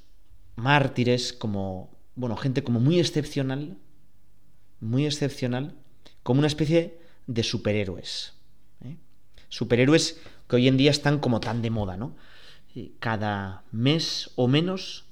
mártires 0.56 1.34
como, 1.34 1.90
bueno, 2.16 2.38
gente 2.38 2.64
como 2.64 2.80
muy 2.80 3.00
excepcional, 3.00 3.78
muy 4.80 5.06
excepcional, 5.06 5.76
como 6.28 6.40
una 6.40 6.48
especie 6.48 7.00
de 7.26 7.42
superhéroes. 7.42 8.34
¿eh? 8.84 8.98
Superhéroes 9.48 10.20
que 10.50 10.58
hoy 10.58 10.68
en 10.68 10.76
día 10.76 10.92
están 10.92 11.20
como 11.20 11.40
tan 11.40 11.62
de 11.62 11.70
moda, 11.70 11.96
¿no? 11.96 12.18
Cada 13.00 13.64
mes 13.72 14.32
o 14.36 14.50
menos 14.50 15.06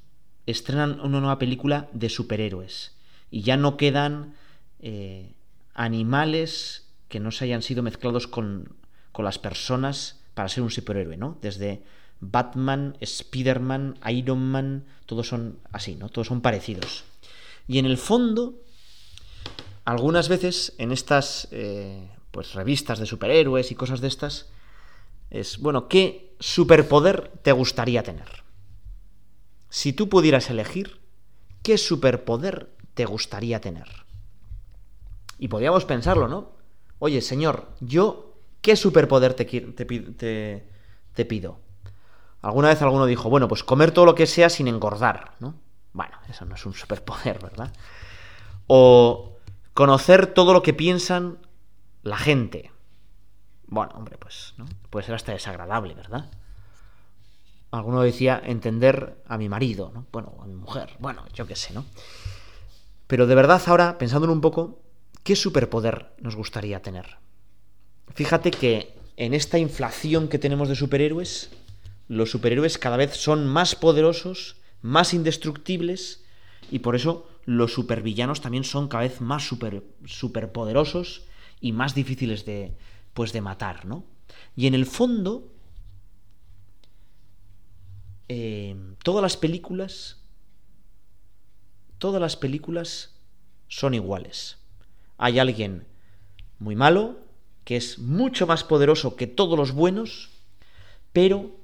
estrenan 0.45 0.99
una 0.99 1.21
nueva 1.21 1.39
película 1.39 1.87
de 1.93 2.09
superhéroes 2.09 2.97
y 3.31 3.43
ya 3.43 3.55
no 3.55 3.77
quedan 3.77 4.35
eh, 4.79 5.31
animales 5.73 6.89
que 7.07 7.21
no 7.21 7.31
se 7.31 7.45
hayan 7.45 7.61
sido 7.61 7.81
mezclados 7.81 8.27
con, 8.27 8.75
con 9.13 9.23
las 9.23 9.39
personas 9.39 10.19
para 10.33 10.49
ser 10.49 10.63
un 10.63 10.69
superhéroe, 10.69 11.15
¿no? 11.15 11.37
Desde 11.41 11.81
Batman, 12.19 12.97
Spider-Man, 12.99 13.99
Iron 14.09 14.51
Man, 14.51 14.83
todos 15.05 15.29
son 15.29 15.59
así, 15.71 15.95
¿no? 15.95 16.09
Todos 16.09 16.27
son 16.27 16.41
parecidos. 16.41 17.05
Y 17.69 17.79
en 17.79 17.85
el 17.85 17.97
fondo, 17.97 18.64
algunas 19.85 20.27
veces 20.29 20.73
en 20.79 20.91
estas 20.91 21.47
eh, 21.51 22.09
pues 22.31 22.53
revistas 22.53 22.99
de 22.99 23.05
superhéroes 23.05 23.71
y 23.71 23.75
cosas 23.75 24.01
de 24.01 24.07
estas 24.07 24.49
es 25.29 25.59
bueno 25.59 25.87
qué 25.87 26.35
superpoder 26.39 27.31
te 27.43 27.51
gustaría 27.51 28.03
tener 28.03 28.43
si 29.69 29.93
tú 29.93 30.09
pudieras 30.09 30.49
elegir 30.49 30.99
qué 31.61 31.77
superpoder 31.77 32.69
te 32.95 33.05
gustaría 33.05 33.61
tener 33.61 33.87
y 35.37 35.47
podríamos 35.47 35.85
pensarlo 35.85 36.27
no 36.27 36.51
oye 36.99 37.21
señor 37.21 37.69
yo 37.79 38.33
qué 38.61 38.75
superpoder 38.75 39.35
te, 39.35 39.45
te, 39.45 40.67
te 41.13 41.25
pido 41.25 41.59
alguna 42.41 42.69
vez 42.69 42.81
alguno 42.81 43.05
dijo 43.05 43.29
bueno 43.29 43.47
pues 43.47 43.63
comer 43.63 43.91
todo 43.91 44.05
lo 44.05 44.15
que 44.15 44.25
sea 44.25 44.49
sin 44.49 44.67
engordar 44.67 45.35
no 45.39 45.53
bueno 45.93 46.17
eso 46.27 46.43
no 46.45 46.55
es 46.55 46.65
un 46.65 46.73
superpoder 46.73 47.39
verdad 47.39 47.71
o 48.67 49.34
Conocer 49.75 50.27
todo 50.27 50.53
lo 50.53 50.63
que 50.63 50.73
piensan 50.73 51.37
la 52.01 52.15
gente. 52.15 52.71
Bueno, 53.67 53.91
hombre, 53.95 54.17
pues 54.17 54.53
¿no? 54.55 54.65
puede 54.89 55.05
ser 55.05 55.15
hasta 55.15 55.33
desagradable, 55.33 55.93
¿verdad? 55.93 56.31
Alguno 57.71 58.01
decía 58.01 58.41
entender 58.41 59.21
a 59.27 59.37
mi 59.37 59.49
marido, 59.49 59.91
¿no? 59.93 60.05
Bueno, 60.13 60.33
a 60.41 60.45
mi 60.45 60.55
mujer, 60.55 60.91
bueno, 60.99 61.25
yo 61.33 61.45
qué 61.45 61.57
sé, 61.57 61.73
¿no? 61.73 61.83
Pero 63.07 63.27
de 63.27 63.35
verdad 63.35 63.61
ahora, 63.65 63.97
pensándolo 63.97 64.31
un 64.31 64.39
poco, 64.39 64.79
¿qué 65.23 65.35
superpoder 65.35 66.13
nos 66.19 66.37
gustaría 66.37 66.81
tener? 66.81 67.17
Fíjate 68.13 68.51
que 68.51 68.97
en 69.17 69.33
esta 69.33 69.57
inflación 69.57 70.29
que 70.29 70.39
tenemos 70.39 70.69
de 70.69 70.75
superhéroes, 70.77 71.49
los 72.07 72.31
superhéroes 72.31 72.77
cada 72.77 72.95
vez 72.95 73.17
son 73.17 73.45
más 73.45 73.75
poderosos, 73.75 74.55
más 74.81 75.13
indestructibles, 75.13 76.23
y 76.71 76.79
por 76.79 76.95
eso 76.95 77.27
los 77.45 77.73
supervillanos 77.73 78.41
también 78.41 78.63
son 78.63 78.87
cada 78.87 79.03
vez 79.03 79.21
más 79.21 79.47
super, 79.47 79.83
superpoderosos 80.05 81.25
y 81.61 81.71
más 81.71 81.95
difíciles 81.95 82.45
de, 82.45 82.75
pues, 83.13 83.33
de 83.33 83.41
matar, 83.41 83.85
¿no? 83.85 84.05
Y 84.55 84.67
en 84.67 84.73
el 84.73 84.85
fondo, 84.85 85.51
eh, 88.27 88.75
todas 89.03 89.21
las 89.21 89.37
películas, 89.37 90.23
todas 91.97 92.19
las 92.19 92.35
películas 92.35 93.15
son 93.67 93.93
iguales. 93.93 94.57
Hay 95.17 95.39
alguien 95.39 95.85
muy 96.59 96.75
malo, 96.75 97.19
que 97.63 97.77
es 97.77 97.99
mucho 97.99 98.47
más 98.47 98.63
poderoso 98.63 99.15
que 99.15 99.27
todos 99.27 99.57
los 99.57 99.71
buenos, 99.71 100.29
pero, 101.13 101.55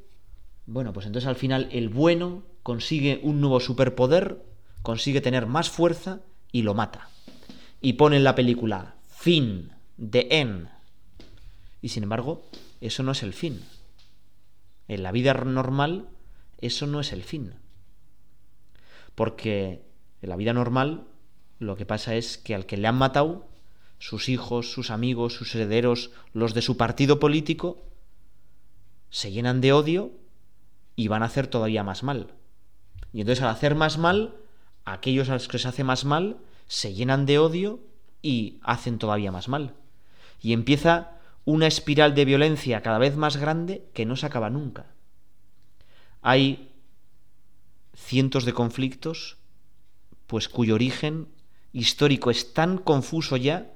bueno, 0.65 0.93
pues 0.93 1.05
entonces 1.05 1.27
al 1.27 1.35
final 1.35 1.69
el 1.71 1.89
bueno 1.89 2.43
consigue 2.63 3.19
un 3.23 3.41
nuevo 3.41 3.59
superpoder 3.59 4.50
consigue 4.81 5.21
tener 5.21 5.45
más 5.45 5.69
fuerza 5.69 6.21
y 6.51 6.63
lo 6.63 6.73
mata. 6.73 7.09
Y 7.81 7.93
pone 7.93 8.17
en 8.17 8.23
la 8.23 8.35
película 8.35 8.95
fin, 9.07 9.71
de 9.97 10.27
en. 10.31 10.69
Y 11.81 11.89
sin 11.89 12.03
embargo, 12.03 12.43
eso 12.79 13.03
no 13.03 13.11
es 13.11 13.23
el 13.23 13.33
fin. 13.33 13.61
En 14.87 15.03
la 15.03 15.11
vida 15.11 15.33
normal, 15.33 16.09
eso 16.59 16.87
no 16.87 16.99
es 16.99 17.13
el 17.13 17.23
fin. 17.23 17.53
Porque 19.15 19.83
en 20.21 20.29
la 20.29 20.35
vida 20.35 20.53
normal, 20.53 21.07
Lo 21.59 21.75
que 21.75 21.85
pasa 21.85 22.15
es 22.15 22.39
que 22.39 22.55
al 22.55 22.65
que 22.65 22.75
le 22.75 22.87
han 22.87 22.97
matado, 22.97 23.47
sus 23.99 24.29
hijos, 24.29 24.71
sus 24.71 24.89
amigos, 24.89 25.35
sus 25.35 25.53
herederos, 25.53 26.09
los 26.33 26.55
de 26.55 26.63
su 26.63 26.75
partido 26.75 27.19
político, 27.19 27.85
se 29.11 29.31
llenan 29.31 29.61
de 29.61 29.71
odio 29.71 30.11
y 30.95 31.07
van 31.07 31.21
a 31.21 31.27
hacer 31.27 31.45
todavía 31.45 31.83
más 31.83 32.01
mal. 32.01 32.33
Y 33.13 33.21
entonces 33.21 33.43
al 33.43 33.51
hacer 33.51 33.75
más 33.75 33.99
mal, 33.99 34.40
aquellos 34.85 35.29
a 35.29 35.33
los 35.33 35.47
que 35.47 35.59
se 35.59 35.67
hace 35.67 35.83
más 35.83 36.05
mal 36.05 36.37
se 36.67 36.93
llenan 36.93 37.25
de 37.25 37.39
odio 37.39 37.79
y 38.21 38.59
hacen 38.63 38.97
todavía 38.97 39.31
más 39.31 39.47
mal. 39.47 39.75
Y 40.41 40.53
empieza 40.53 41.19
una 41.45 41.67
espiral 41.67 42.15
de 42.15 42.25
violencia 42.25 42.81
cada 42.81 42.97
vez 42.97 43.15
más 43.15 43.37
grande 43.37 43.85
que 43.93 44.05
no 44.05 44.15
se 44.15 44.25
acaba 44.25 44.49
nunca. 44.49 44.85
Hay 46.21 46.71
cientos 47.95 48.45
de 48.45 48.53
conflictos, 48.53 49.37
pues 50.27 50.47
cuyo 50.47 50.75
origen 50.75 51.27
histórico 51.73 52.31
es 52.31 52.53
tan 52.53 52.77
confuso 52.77 53.37
ya 53.37 53.71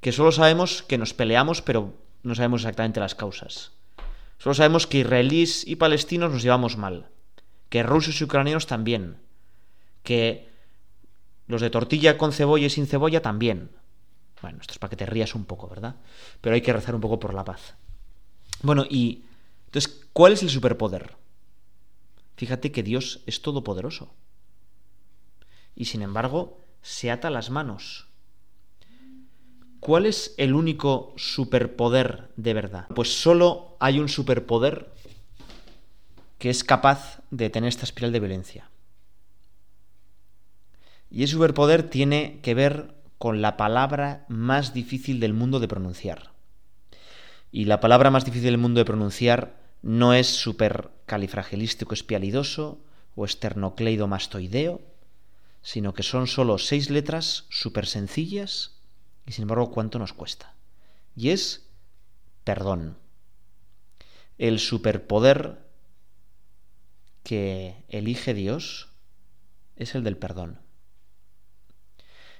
que 0.00 0.12
solo 0.12 0.32
sabemos 0.32 0.82
que 0.82 0.98
nos 0.98 1.14
peleamos, 1.14 1.62
pero 1.62 1.94
no 2.22 2.34
sabemos 2.34 2.62
exactamente 2.62 3.00
las 3.00 3.14
causas. 3.14 3.72
Solo 4.38 4.54
sabemos 4.54 4.86
que 4.86 4.98
israelíes 4.98 5.66
y 5.66 5.76
palestinos 5.76 6.32
nos 6.32 6.42
llevamos 6.42 6.76
mal, 6.76 7.08
que 7.70 7.82
rusos 7.82 8.20
y 8.20 8.24
ucranianos 8.24 8.66
también, 8.66 9.16
que 10.06 10.48
los 11.48 11.60
de 11.60 11.68
tortilla 11.68 12.16
con 12.16 12.32
cebolla 12.32 12.66
y 12.66 12.70
sin 12.70 12.86
cebolla 12.86 13.20
también. 13.20 13.70
Bueno, 14.40 14.58
esto 14.60 14.72
es 14.72 14.78
para 14.78 14.90
que 14.90 14.96
te 14.96 15.04
rías 15.04 15.34
un 15.34 15.44
poco, 15.44 15.68
¿verdad? 15.68 15.96
Pero 16.40 16.54
hay 16.54 16.62
que 16.62 16.72
rezar 16.72 16.94
un 16.94 17.00
poco 17.00 17.18
por 17.18 17.34
la 17.34 17.44
paz. 17.44 17.74
Bueno, 18.62 18.86
y 18.88 19.24
entonces, 19.66 20.06
¿cuál 20.12 20.32
es 20.32 20.42
el 20.44 20.50
superpoder? 20.50 21.14
Fíjate 22.36 22.70
que 22.70 22.84
Dios 22.84 23.20
es 23.26 23.42
todopoderoso. 23.42 24.14
Y 25.74 25.86
sin 25.86 26.02
embargo, 26.02 26.60
se 26.82 27.10
ata 27.10 27.28
las 27.28 27.50
manos. 27.50 28.06
¿Cuál 29.80 30.06
es 30.06 30.34
el 30.38 30.54
único 30.54 31.14
superpoder 31.16 32.30
de 32.36 32.54
verdad? 32.54 32.86
Pues 32.94 33.12
solo 33.12 33.76
hay 33.80 33.98
un 33.98 34.08
superpoder 34.08 34.92
que 36.38 36.50
es 36.50 36.62
capaz 36.62 37.22
de 37.30 37.50
tener 37.50 37.68
esta 37.68 37.84
espiral 37.84 38.12
de 38.12 38.20
violencia. 38.20 38.70
Y 41.10 41.22
ese 41.22 41.34
superpoder 41.34 41.88
tiene 41.88 42.40
que 42.42 42.54
ver 42.54 42.94
con 43.18 43.42
la 43.42 43.56
palabra 43.56 44.26
más 44.28 44.74
difícil 44.74 45.20
del 45.20 45.32
mundo 45.32 45.60
de 45.60 45.68
pronunciar. 45.68 46.32
Y 47.50 47.64
la 47.64 47.80
palabra 47.80 48.10
más 48.10 48.24
difícil 48.24 48.46
del 48.46 48.58
mundo 48.58 48.80
de 48.80 48.84
pronunciar 48.84 49.56
no 49.82 50.14
es 50.14 50.26
supercalifragilístico 50.26 51.94
espialidoso 51.94 52.80
o 53.14 53.24
esternocleidomastoideo, 53.24 54.82
sino 55.62 55.94
que 55.94 56.02
son 56.02 56.26
solo 56.26 56.58
seis 56.58 56.90
letras 56.90 57.46
súper 57.48 57.86
sencillas 57.86 58.76
y 59.26 59.32
sin 59.32 59.42
embargo 59.42 59.70
cuánto 59.70 59.98
nos 59.98 60.12
cuesta. 60.12 60.54
Y 61.16 61.30
es 61.30 61.68
perdón. 62.44 62.98
El 64.38 64.58
superpoder 64.58 65.66
que 67.22 67.82
elige 67.88 68.34
Dios 68.34 68.90
es 69.76 69.94
el 69.94 70.04
del 70.04 70.16
perdón. 70.16 70.60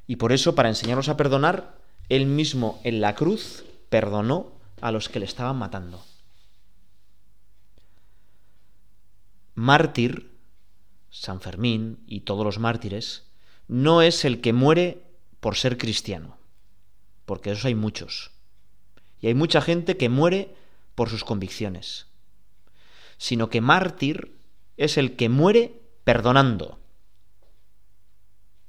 Y 0.06 0.16
por 0.16 0.32
eso, 0.32 0.54
para 0.54 0.68
enseñarnos 0.68 1.08
a 1.08 1.16
perdonar, 1.16 1.78
Él 2.08 2.26
mismo 2.26 2.80
en 2.84 3.00
la 3.00 3.14
cruz 3.14 3.64
perdonó 3.88 4.52
a 4.80 4.92
los 4.92 5.08
que 5.08 5.18
le 5.18 5.24
estaban 5.24 5.56
matando. 5.56 6.04
Mártir, 9.54 10.36
San 11.10 11.40
Fermín 11.40 12.04
y 12.06 12.20
todos 12.20 12.44
los 12.44 12.58
mártires, 12.58 13.24
no 13.68 14.02
es 14.02 14.24
el 14.24 14.40
que 14.40 14.52
muere 14.52 15.02
por 15.40 15.56
ser 15.56 15.78
cristiano, 15.78 16.36
porque 17.24 17.50
esos 17.50 17.64
hay 17.64 17.74
muchos. 17.74 18.32
Y 19.20 19.28
hay 19.28 19.34
mucha 19.34 19.60
gente 19.60 19.96
que 19.96 20.08
muere 20.08 20.54
por 20.94 21.08
sus 21.08 21.24
convicciones, 21.24 22.06
sino 23.16 23.48
que 23.48 23.60
mártir 23.60 24.36
es 24.76 24.98
el 24.98 25.16
que 25.16 25.28
muere 25.28 25.80
perdonando 26.04 26.78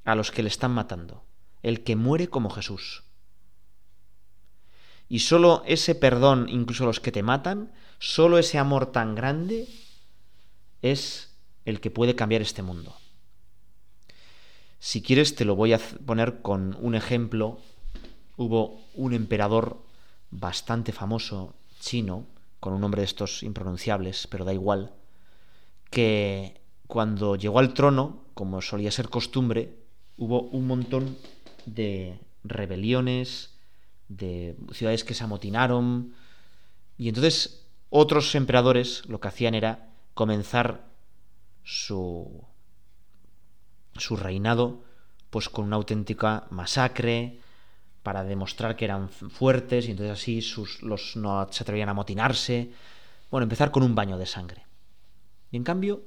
a 0.04 0.14
los 0.14 0.30
que 0.30 0.42
le 0.42 0.48
están 0.48 0.72
matando 0.72 1.27
el 1.68 1.84
que 1.84 1.96
muere 1.96 2.28
como 2.28 2.50
Jesús. 2.50 3.04
Y 5.08 5.20
solo 5.20 5.62
ese 5.66 5.94
perdón, 5.94 6.48
incluso 6.48 6.84
los 6.84 7.00
que 7.00 7.12
te 7.12 7.22
matan, 7.22 7.72
solo 7.98 8.38
ese 8.38 8.58
amor 8.58 8.92
tan 8.92 9.14
grande 9.14 9.68
es 10.82 11.34
el 11.64 11.80
que 11.80 11.90
puede 11.90 12.14
cambiar 12.14 12.42
este 12.42 12.62
mundo. 12.62 12.96
Si 14.78 15.02
quieres 15.02 15.34
te 15.34 15.44
lo 15.44 15.56
voy 15.56 15.72
a 15.72 15.78
poner 15.78 16.40
con 16.40 16.76
un 16.80 16.94
ejemplo. 16.94 17.58
Hubo 18.36 18.80
un 18.94 19.12
emperador 19.12 19.82
bastante 20.30 20.92
famoso 20.92 21.54
chino, 21.80 22.26
con 22.60 22.72
un 22.72 22.80
nombre 22.80 23.00
de 23.00 23.06
estos 23.06 23.42
impronunciables, 23.42 24.26
pero 24.28 24.44
da 24.44 24.54
igual, 24.54 24.92
que 25.90 26.60
cuando 26.86 27.36
llegó 27.36 27.58
al 27.58 27.74
trono, 27.74 28.24
como 28.34 28.62
solía 28.62 28.90
ser 28.90 29.08
costumbre, 29.08 29.74
hubo 30.16 30.42
un 30.42 30.66
montón 30.66 31.16
de 31.74 32.20
rebeliones, 32.44 33.58
de 34.08 34.56
ciudades 34.72 35.04
que 35.04 35.14
se 35.14 35.24
amotinaron. 35.24 36.14
Y 36.96 37.08
entonces 37.08 37.66
otros 37.90 38.34
emperadores 38.34 39.04
lo 39.06 39.20
que 39.20 39.28
hacían 39.28 39.54
era 39.54 39.90
comenzar 40.14 40.88
su, 41.62 42.44
su 43.94 44.16
reinado 44.16 44.84
pues 45.30 45.48
con 45.48 45.66
una 45.66 45.76
auténtica 45.76 46.46
masacre 46.50 47.40
para 48.02 48.24
demostrar 48.24 48.76
que 48.76 48.86
eran 48.86 49.10
fuertes 49.10 49.86
y 49.86 49.90
entonces 49.90 50.12
así 50.18 50.40
sus, 50.40 50.82
los 50.82 51.16
no 51.16 51.46
se 51.50 51.62
atrevían 51.62 51.88
a 51.88 51.92
amotinarse. 51.92 52.72
Bueno, 53.30 53.42
empezar 53.42 53.70
con 53.70 53.82
un 53.82 53.94
baño 53.94 54.16
de 54.16 54.24
sangre. 54.24 54.64
Y 55.50 55.58
en 55.58 55.64
cambio, 55.64 56.02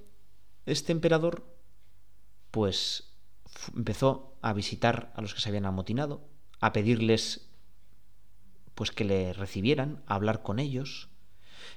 este 0.66 0.92
emperador 0.92 1.46
pues 2.50 3.11
empezó 3.76 4.38
a 4.42 4.54
visitar 4.54 5.12
a 5.16 5.22
los 5.22 5.34
que 5.34 5.42
se 5.42 5.50
habían 5.50 5.66
amotinado, 5.66 6.28
a 6.60 6.74
pedirles 6.74 7.50
pues 8.76 8.92
que 8.92 9.04
le 9.04 9.34
recibieran, 9.34 10.04
a 10.08 10.16
hablar 10.16 10.44
con 10.44 10.60
ellos, 10.60 11.10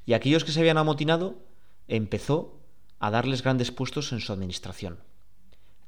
y 0.07 0.13
aquellos 0.13 0.45
que 0.45 0.53
se 0.53 0.61
habían 0.61 0.79
amotinado 0.79 1.45
empezó 1.89 2.61
a 2.99 3.11
darles 3.11 3.43
grandes 3.43 3.71
puestos 3.71 4.13
en 4.13 4.21
su 4.21 4.33
administración. 4.33 5.01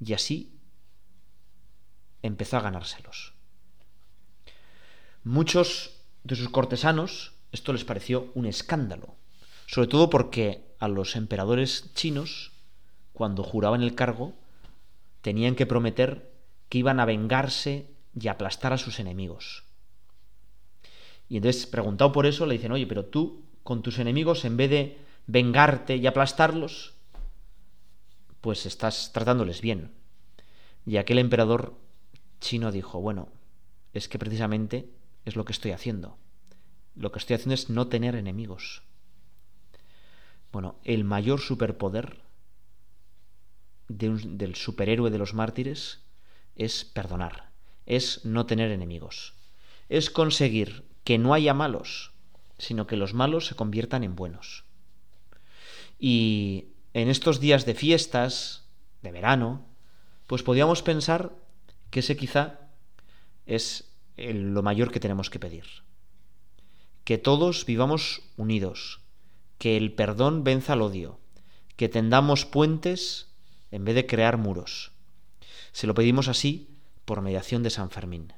Y 0.01 0.13
así 0.13 0.61
empezó 2.23 2.57
a 2.57 2.61
ganárselos. 2.61 3.35
Muchos 5.25 6.01
de 6.25 6.37
sus 6.37 6.51
cortesanos 6.51 7.37
esto 7.53 7.73
les 7.73 7.85
pareció 7.85 8.31
un 8.35 8.47
escándalo, 8.47 9.17
sobre 9.67 9.89
todo 9.89 10.11
porque 10.11 10.75
a 10.79 10.89
los 10.89 11.17
emperadores 11.17 11.93
chinos, 11.95 12.53
cuando 13.13 13.43
juraban 13.43 13.83
el 13.83 13.95
cargo, 13.95 14.35
tenían 15.27 15.57
que 15.57 15.67
prometer 15.67 16.31
que 16.69 16.79
iban 16.79 17.01
a 17.01 17.05
vengarse 17.05 17.91
y 18.15 18.29
aplastar 18.29 18.73
a 18.73 18.79
sus 18.79 19.01
enemigos. 19.01 19.65
Y 21.29 21.39
entonces, 21.39 21.67
preguntado 21.67 22.13
por 22.13 22.27
eso, 22.27 22.47
le 22.47 22.55
dicen, 22.55 22.71
oye, 22.71 22.87
pero 22.87 23.07
tú 23.07 23.43
con 23.65 23.83
tus 23.83 23.99
enemigos, 23.99 24.45
en 24.45 24.57
vez 24.57 24.71
de 24.71 24.99
vengarte 25.27 25.97
y 25.97 26.07
aplastarlos, 26.07 26.95
pues 28.41 28.67
estás 28.67 29.11
tratándoles 29.13 29.63
bien. 29.63 29.91
Y 30.87 30.97
aquel 30.99 31.19
emperador 31.19 31.75
chino 32.39 32.71
dijo, 32.71 33.01
bueno, 33.01 33.29
es 33.95 34.09
que 34.09 34.21
precisamente 34.21 34.91
es 35.25 35.35
lo 35.35 35.45
que 35.45 35.55
estoy 35.55 35.73
haciendo. 35.73 36.19
Lo 36.95 37.11
que 37.11 37.19
estoy 37.19 37.35
haciendo 37.35 37.55
es 37.55 37.69
no 37.69 37.89
tener 37.89 38.15
enemigos. 38.15 38.85
Bueno, 40.53 40.77
el 40.85 41.03
mayor 41.03 41.41
superpoder 41.41 42.21
del 43.89 44.55
superhéroe 44.55 45.11
de 45.11 45.19
los 45.19 45.35
mártires 45.35 46.01
es 46.55 46.85
perdonar, 46.85 47.51
es 47.85 48.25
no 48.25 48.47
tener 48.47 48.71
enemigos, 48.71 49.35
es 49.89 50.11
conseguir 50.11 50.85
que 51.05 51.19
no 51.19 51.35
haya 51.35 51.55
malos, 51.55 52.13
sino 52.59 52.87
que 52.87 52.97
los 52.97 53.15
malos 53.15 53.47
se 53.47 53.55
conviertan 53.55 54.03
en 54.03 54.17
buenos. 54.17 54.65
Y 55.99 56.69
en 56.95 57.09
estos 57.09 57.41
días 57.41 57.67
de 57.67 57.75
fiestas, 57.75 58.65
de 59.03 59.13
verano, 59.13 59.67
pues 60.27 60.43
podríamos 60.43 60.83
pensar 60.83 61.33
que 61.91 62.01
ese 62.01 62.17
quizá 62.17 62.71
es 63.47 63.93
lo 64.17 64.63
mayor 64.63 64.91
que 64.91 65.01
tenemos 65.01 65.31
que 65.31 65.39
pedir. 65.39 65.65
Que 67.05 67.19
todos 67.19 67.65
vivamos 67.67 68.23
unidos, 68.37 69.01
que 69.59 69.77
el 69.77 69.93
perdón 69.93 70.43
venza 70.43 70.73
al 70.73 70.83
odio, 70.83 71.21
que 71.77 71.89
tendamos 71.89 72.45
puentes 72.45 73.29
en 73.71 73.85
vez 73.85 73.95
de 73.95 74.07
crear 74.07 74.37
muros. 74.37 74.93
Se 75.73 75.87
lo 75.87 75.95
pedimos 75.95 76.29
así 76.29 76.69
por 77.05 77.23
mediación 77.23 77.63
de 77.63 77.71
San 77.71 77.91
Fermín. 77.91 78.33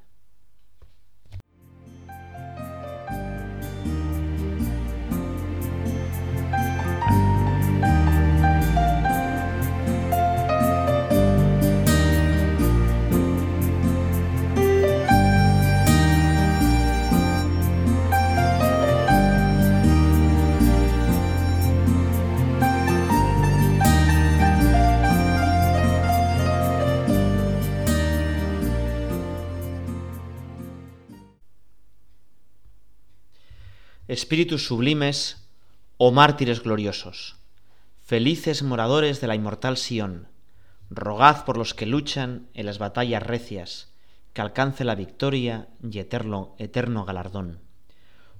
Espíritus 34.18 34.66
sublimes, 34.66 35.48
oh 35.96 36.10
mártires 36.10 36.60
gloriosos, 36.60 37.36
felices 38.02 38.64
moradores 38.64 39.20
de 39.20 39.28
la 39.28 39.36
inmortal 39.36 39.76
Sión, 39.76 40.26
rogad 40.90 41.44
por 41.44 41.56
los 41.56 41.72
que 41.72 41.86
luchan 41.86 42.48
en 42.52 42.66
las 42.66 42.80
batallas 42.80 43.22
recias, 43.22 43.92
que 44.32 44.40
alcance 44.40 44.82
la 44.82 44.96
victoria 44.96 45.68
y 45.88 46.00
eterno, 46.00 46.56
eterno 46.58 47.04
galardón. 47.04 47.60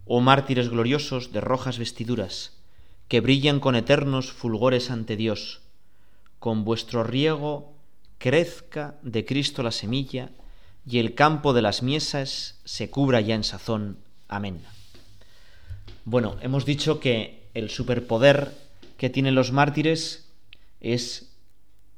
Oh 0.05 0.21
mártires 0.21 0.69
gloriosos 0.69 1.31
de 1.31 1.41
rojas 1.41 1.79
vestiduras, 1.79 2.59
que 3.07 3.21
brillan 3.21 3.61
con 3.61 3.77
eternos 3.77 4.33
fulgores 4.33 4.91
ante 4.91 5.14
Dios, 5.17 5.61
con 6.41 6.64
vuestro 6.64 7.05
riego 7.05 7.77
crezca 8.19 8.97
de 9.03 9.25
Cristo 9.25 9.62
la 9.62 9.71
semilla, 9.71 10.33
y 10.85 10.99
el 10.99 11.14
campo 11.14 11.53
de 11.53 11.62
las 11.62 11.85
miesas 11.85 12.59
se 12.64 12.91
cubra 12.91 13.21
ya 13.21 13.37
en 13.37 13.45
sazón. 13.45 13.99
Amén. 14.27 14.61
Bueno, 16.11 16.38
hemos 16.40 16.64
dicho 16.64 17.01
que 17.01 17.51
el 17.53 17.68
superpoder 17.68 18.55
que 18.97 19.11
tienen 19.11 19.35
los 19.35 19.53
mártires 19.53 20.27
es 20.81 21.37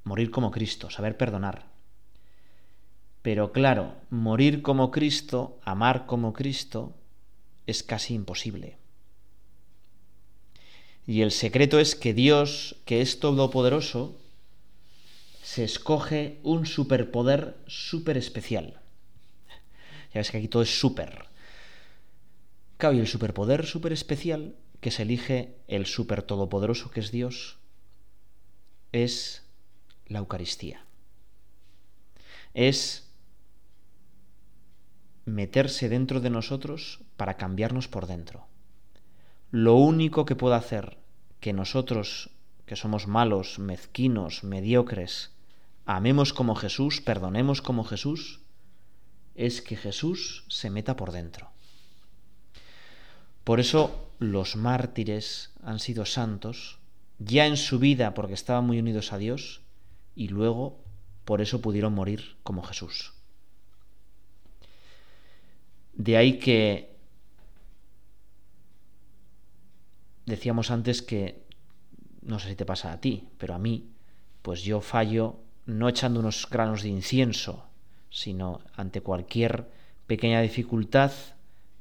morir 0.03 0.33
como 0.33 0.51
Cristo, 0.51 0.90
saber 0.90 1.16
perdonar. 1.16 1.66
Pero 3.23 3.53
claro, 3.53 3.94
morir 4.11 4.62
como 4.62 4.90
Cristo, 4.90 5.61
amar 5.62 6.07
como 6.07 6.33
Cristo, 6.33 6.92
es 7.68 7.85
casi 7.85 8.14
imposible. 8.14 8.79
Y 11.07 11.20
el 11.23 11.31
secreto 11.31 11.79
es 11.79 11.94
que 11.94 12.12
Dios, 12.12 12.75
que 12.87 13.03
es 13.03 13.20
todopoderoso, 13.20 14.16
se 15.40 15.62
escoge 15.62 16.40
un 16.42 16.66
superpoder 16.66 17.59
súper 17.68 18.16
especial. 18.16 18.81
Ya 20.12 20.18
ves 20.18 20.33
que 20.33 20.38
aquí 20.38 20.49
todo 20.49 20.62
es 20.62 20.81
súper. 20.81 21.31
Claro, 22.81 22.97
y 22.97 23.01
el 23.01 23.07
superpoder 23.07 23.66
súper 23.66 23.93
especial 23.93 24.57
que 24.81 24.90
se 24.90 25.03
elige 25.03 25.55
el 25.69 25.85
super 25.85 26.23
todopoderoso 26.23 26.90
que 26.90 27.01
es 27.01 27.12
Dios 27.12 27.59
es 28.90 29.47
la 30.07 30.21
Eucaristía. 30.21 30.87
Es 32.55 33.12
meterse 35.27 35.90
dentro 35.90 36.21
de 36.21 36.31
nosotros 36.31 37.01
para 37.19 37.37
cambiarnos 37.37 37.87
por 37.87 38.07
dentro. 38.07 38.47
Lo 39.51 39.75
único 39.75 40.25
que 40.25 40.35
puede 40.35 40.57
hacer 40.57 40.97
que 41.38 41.53
nosotros, 41.53 42.31
que 42.64 42.77
somos 42.77 43.07
malos, 43.07 43.59
mezquinos, 43.59 44.43
mediocres, 44.43 45.33
amemos 45.85 46.33
como 46.33 46.55
Jesús, 46.55 47.03
perdonemos 47.03 47.61
como 47.61 47.85
Jesús, 47.85 48.40
es 49.35 49.61
que 49.61 49.77
Jesús 49.77 50.47
se 50.49 50.71
meta 50.71 50.97
por 50.97 51.12
dentro. 51.12 51.49
Por 53.50 53.58
eso 53.58 54.12
los 54.20 54.54
mártires 54.54 55.50
han 55.64 55.80
sido 55.80 56.06
santos, 56.06 56.78
ya 57.18 57.46
en 57.46 57.56
su 57.56 57.80
vida 57.80 58.14
porque 58.14 58.34
estaban 58.34 58.64
muy 58.64 58.78
unidos 58.78 59.12
a 59.12 59.18
Dios, 59.18 59.60
y 60.14 60.28
luego 60.28 60.78
por 61.24 61.40
eso 61.40 61.60
pudieron 61.60 61.92
morir 61.92 62.36
como 62.44 62.62
Jesús. 62.62 63.12
De 65.94 66.16
ahí 66.16 66.38
que 66.38 66.94
decíamos 70.26 70.70
antes 70.70 71.02
que, 71.02 71.42
no 72.22 72.38
sé 72.38 72.50
si 72.50 72.54
te 72.54 72.64
pasa 72.64 72.92
a 72.92 73.00
ti, 73.00 73.30
pero 73.36 73.54
a 73.54 73.58
mí, 73.58 73.90
pues 74.42 74.62
yo 74.62 74.80
fallo 74.80 75.40
no 75.66 75.88
echando 75.88 76.20
unos 76.20 76.48
granos 76.48 76.84
de 76.84 76.90
incienso, 76.90 77.66
sino 78.10 78.60
ante 78.76 79.00
cualquier 79.00 79.68
pequeña 80.06 80.40
dificultad, 80.40 81.10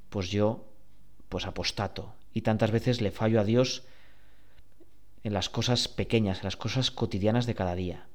pues 0.09 0.31
yo, 0.31 0.65
pues 1.29 1.45
apostato. 1.45 2.15
Y 2.33 2.41
tantas 2.41 2.71
veces 2.71 3.01
le 3.01 3.11
fallo 3.11 3.39
a 3.39 3.43
Dios 3.43 3.83
en 5.23 5.33
las 5.33 5.49
cosas 5.49 5.87
pequeñas, 5.87 6.39
en 6.39 6.45
las 6.45 6.57
cosas 6.57 6.91
cotidianas 6.91 7.45
de 7.45 7.55
cada 7.55 7.75
día. 7.75 8.07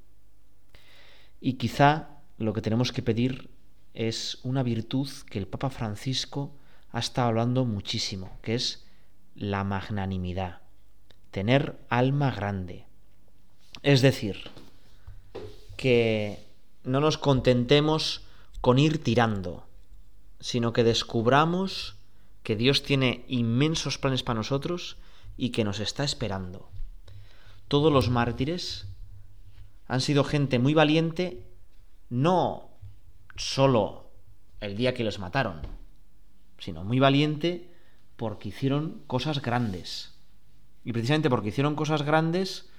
Y 1.39 1.53
quizá 1.53 2.09
lo 2.37 2.53
que 2.53 2.61
tenemos 2.61 2.91
que 2.91 3.01
pedir 3.01 3.49
es 3.93 4.39
una 4.43 4.63
virtud 4.63 5.09
que 5.29 5.39
el 5.39 5.47
Papa 5.47 5.69
Francisco 5.69 6.55
ha 6.91 6.99
estado 6.99 7.29
hablando 7.29 7.65
muchísimo, 7.65 8.37
que 8.41 8.55
es 8.55 8.85
la 9.35 9.63
magnanimidad, 9.63 10.61
tener 11.31 11.77
alma 11.89 12.31
grande. 12.31 12.85
Es 13.83 14.01
decir, 14.01 14.49
que 15.77 16.39
no 16.83 16.99
nos 16.99 17.17
contentemos 17.17 18.23
con 18.61 18.79
ir 18.79 19.03
tirando, 19.03 19.67
sino 20.39 20.73
que 20.73 20.83
descubramos 20.83 21.94
que 22.45 22.55
Dios 22.55 22.83
tiene 22.83 23.25
inmensos 23.27 23.97
planes 23.97 24.23
para 24.23 24.37
nosotros 24.37 24.97
y 25.35 25.49
que 25.49 25.63
nos 25.65 25.79
está 25.79 26.03
esperando. 26.03 26.69
Todos 27.67 27.91
los 27.91 28.09
mártires 28.09 28.87
han 29.87 29.99
sido 29.99 30.23
gente 30.23 30.59
muy 30.59 30.75
valiente, 30.75 31.43
no 32.09 32.69
solo 33.35 34.11
el 34.61 34.77
día 34.77 34.93
que 34.93 35.03
los 35.03 35.17
mataron, 35.17 35.61
sino 36.59 36.83
muy 36.83 36.99
valiente 36.99 37.73
porque 38.15 38.49
hicieron 38.49 39.01
cosas 39.07 39.41
grandes. 39.41 40.13
Y 40.83 40.93
precisamente 40.93 41.31
porque 41.31 41.49
hicieron 41.49 41.75
cosas 41.75 42.03
grandes, 42.03 42.69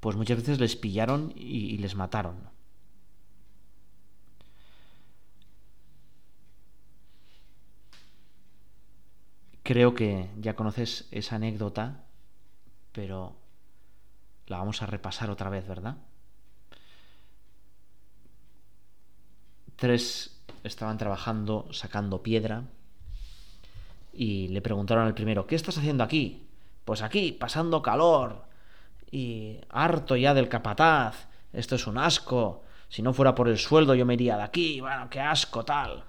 pues 0.00 0.16
muchas 0.16 0.38
veces 0.38 0.58
les 0.58 0.74
pillaron 0.74 1.32
y, 1.36 1.78
les 1.78 1.94
mataron. 1.94 2.50
Creo 9.64 9.94
que 9.94 10.28
ya 10.36 10.54
conoces 10.56 11.08
esa 11.10 11.36
anécdota, 11.36 12.04
pero 12.92 13.34
la 14.46 14.58
vamos 14.58 14.82
a 14.82 14.86
repasar 14.86 15.30
otra 15.30 15.48
vez, 15.48 15.66
¿verdad? 15.66 15.96
Tres 19.76 20.38
estaban 20.64 20.98
trabajando 20.98 21.66
sacando 21.72 22.22
piedra 22.22 22.64
y 24.12 24.48
le 24.48 24.60
preguntaron 24.60 25.06
al 25.06 25.14
primero, 25.14 25.46
¿qué 25.46 25.54
estás 25.54 25.78
haciendo 25.78 26.04
aquí? 26.04 26.46
Pues 26.84 27.00
aquí, 27.00 27.32
pasando 27.32 27.80
calor 27.80 28.44
y 29.10 29.60
harto 29.70 30.14
ya 30.14 30.34
del 30.34 30.50
capataz, 30.50 31.26
esto 31.54 31.76
es 31.76 31.86
un 31.86 31.96
asco, 31.96 32.64
si 32.90 33.00
no 33.00 33.14
fuera 33.14 33.34
por 33.34 33.48
el 33.48 33.56
sueldo 33.56 33.94
yo 33.94 34.04
me 34.04 34.12
iría 34.12 34.36
de 34.36 34.42
aquí, 34.42 34.82
bueno, 34.82 35.08
qué 35.08 35.20
asco 35.20 35.64
tal. 35.64 36.04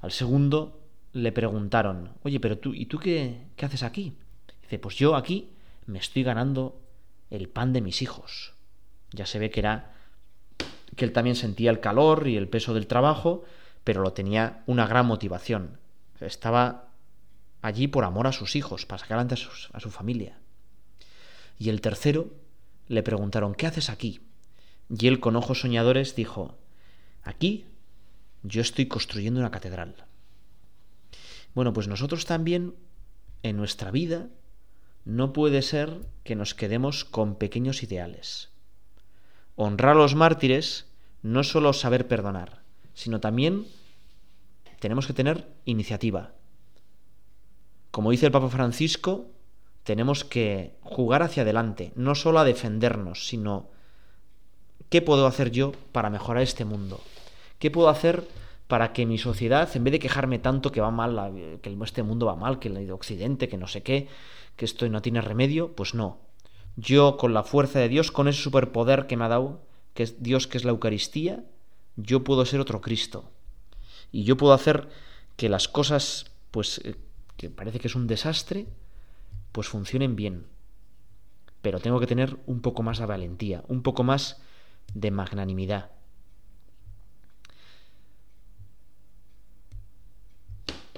Al 0.00 0.12
segundo 0.12 0.77
le 1.12 1.32
preguntaron, 1.32 2.12
oye, 2.22 2.40
pero 2.40 2.58
tú, 2.58 2.74
¿y 2.74 2.86
tú 2.86 2.98
qué, 2.98 3.46
qué 3.56 3.66
haces 3.66 3.82
aquí? 3.82 4.14
Dice, 4.62 4.78
pues 4.78 4.96
yo 4.96 5.16
aquí 5.16 5.50
me 5.86 5.98
estoy 5.98 6.22
ganando 6.22 6.80
el 7.30 7.48
pan 7.48 7.72
de 7.72 7.80
mis 7.80 8.02
hijos. 8.02 8.54
Ya 9.12 9.26
se 9.26 9.38
ve 9.38 9.50
que 9.50 9.60
era 9.60 9.94
que 10.96 11.04
él 11.04 11.12
también 11.12 11.36
sentía 11.36 11.70
el 11.70 11.80
calor 11.80 12.28
y 12.28 12.36
el 12.36 12.48
peso 12.48 12.74
del 12.74 12.86
trabajo, 12.86 13.44
pero 13.84 14.02
lo 14.02 14.12
tenía 14.12 14.62
una 14.66 14.86
gran 14.86 15.06
motivación. 15.06 15.78
Estaba 16.20 16.88
allí 17.62 17.88
por 17.88 18.04
amor 18.04 18.26
a 18.26 18.32
sus 18.32 18.56
hijos, 18.56 18.86
para 18.86 18.98
sacar 18.98 19.18
adelante 19.18 19.36
a, 19.72 19.80
su 19.80 19.90
familia. 19.90 20.38
Y 21.58 21.70
el 21.70 21.80
tercero 21.80 22.30
le 22.88 23.02
preguntaron, 23.02 23.54
¿qué 23.54 23.66
haces 23.66 23.90
aquí? 23.90 24.20
Y 24.90 25.06
él 25.06 25.20
con 25.20 25.36
ojos 25.36 25.60
soñadores 25.60 26.16
dijo, 26.16 26.58
aquí 27.22 27.66
yo 28.42 28.60
estoy 28.60 28.86
construyendo 28.86 29.40
una 29.40 29.50
catedral. 29.50 30.07
Bueno, 31.54 31.72
pues 31.72 31.88
nosotros 31.88 32.24
también 32.24 32.74
en 33.42 33.56
nuestra 33.56 33.90
vida 33.90 34.28
no 35.04 35.32
puede 35.32 35.62
ser 35.62 36.06
que 36.24 36.36
nos 36.36 36.54
quedemos 36.54 37.04
con 37.04 37.36
pequeños 37.36 37.82
ideales. 37.82 38.50
Honrar 39.56 39.96
a 39.96 39.98
los 39.98 40.14
mártires 40.14 40.86
no 41.22 41.40
es 41.40 41.48
solo 41.48 41.72
saber 41.72 42.06
perdonar, 42.06 42.62
sino 42.94 43.20
también 43.20 43.66
tenemos 44.78 45.06
que 45.06 45.12
tener 45.12 45.48
iniciativa. 45.64 46.32
Como 47.90 48.10
dice 48.10 48.26
el 48.26 48.32
Papa 48.32 48.48
Francisco, 48.48 49.26
tenemos 49.82 50.24
que 50.24 50.76
jugar 50.82 51.22
hacia 51.22 51.42
adelante, 51.42 51.92
no 51.96 52.14
solo 52.14 52.38
a 52.38 52.44
defendernos, 52.44 53.26
sino 53.26 53.70
¿qué 54.90 55.00
puedo 55.02 55.26
hacer 55.26 55.50
yo 55.50 55.72
para 55.92 56.10
mejorar 56.10 56.42
este 56.42 56.64
mundo? 56.64 57.00
¿Qué 57.58 57.70
puedo 57.70 57.88
hacer 57.88 58.28
para 58.68 58.92
que 58.92 59.06
mi 59.06 59.18
sociedad, 59.18 59.68
en 59.74 59.82
vez 59.82 59.92
de 59.92 59.98
quejarme 59.98 60.38
tanto 60.38 60.70
que 60.70 60.82
va 60.82 60.90
mal, 60.90 61.58
que 61.62 61.76
este 61.82 62.02
mundo 62.02 62.26
va 62.26 62.36
mal, 62.36 62.58
que 62.58 62.68
el 62.68 62.90
occidente, 62.92 63.48
que 63.48 63.56
no 63.56 63.66
sé 63.66 63.82
qué, 63.82 64.08
que 64.56 64.66
esto 64.66 64.86
no 64.88 65.00
tiene 65.00 65.22
remedio, 65.22 65.74
pues 65.74 65.94
no. 65.94 66.20
Yo 66.76 67.16
con 67.16 67.32
la 67.32 67.42
fuerza 67.42 67.80
de 67.80 67.88
Dios, 67.88 68.12
con 68.12 68.28
ese 68.28 68.42
superpoder 68.42 69.06
que 69.06 69.16
me 69.16 69.24
ha 69.24 69.28
dado, 69.28 69.62
que 69.94 70.02
es 70.02 70.22
Dios, 70.22 70.46
que 70.46 70.58
es 70.58 70.64
la 70.64 70.70
Eucaristía, 70.70 71.44
yo 71.96 72.22
puedo 72.22 72.44
ser 72.44 72.60
otro 72.60 72.82
Cristo. 72.82 73.32
Y 74.12 74.24
yo 74.24 74.36
puedo 74.36 74.52
hacer 74.52 74.88
que 75.36 75.48
las 75.48 75.66
cosas, 75.66 76.30
pues, 76.50 76.80
eh, 76.84 76.94
que 77.38 77.48
parece 77.48 77.80
que 77.80 77.88
es 77.88 77.94
un 77.94 78.06
desastre, 78.06 78.66
pues 79.52 79.66
funcionen 79.66 80.14
bien. 80.14 80.46
Pero 81.62 81.80
tengo 81.80 82.00
que 82.00 82.06
tener 82.06 82.36
un 82.46 82.60
poco 82.60 82.82
más 82.82 82.98
de 82.98 83.06
valentía, 83.06 83.64
un 83.66 83.82
poco 83.82 84.04
más 84.04 84.42
de 84.92 85.10
magnanimidad. 85.10 85.90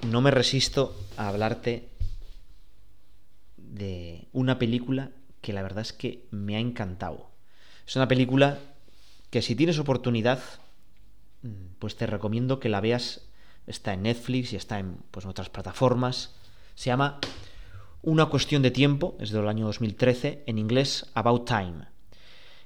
No 0.09 0.21
me 0.21 0.31
resisto 0.31 0.97
a 1.17 1.29
hablarte 1.29 1.89
de 3.57 4.29
una 4.33 4.59
película 4.59 5.11
que 5.41 5.53
la 5.53 5.63
verdad 5.63 5.83
es 5.83 5.93
que 5.93 6.27
me 6.31 6.57
ha 6.57 6.59
encantado. 6.59 7.31
Es 7.87 7.97
una 7.97 8.09
película 8.09 8.59
que 9.31 9.43
si 9.43 9.55
tienes 9.55 9.79
oportunidad, 9.79 10.41
pues 11.79 11.97
te 11.97 12.07
recomiendo 12.07 12.61
que 12.61 12.69
la 12.69 12.81
veas. 12.81 13.23
Está 13.67 13.93
en 13.93 14.03
Netflix 14.03 14.53
y 14.53 14.57
está 14.57 14.79
en 14.79 14.97
pues, 15.11 15.27
otras 15.27 15.51
plataformas. 15.51 16.35
Se 16.75 16.87
llama 16.87 17.21
Una 18.03 18.27
cuestión 18.27 18.63
de 18.63 18.71
tiempo, 18.71 19.17
es 19.21 19.31
del 19.31 19.49
año 19.49 19.67
2013, 19.67 20.45
en 20.47 20.59
inglés 20.59 21.11
About 21.15 21.47
Time. 21.47 21.87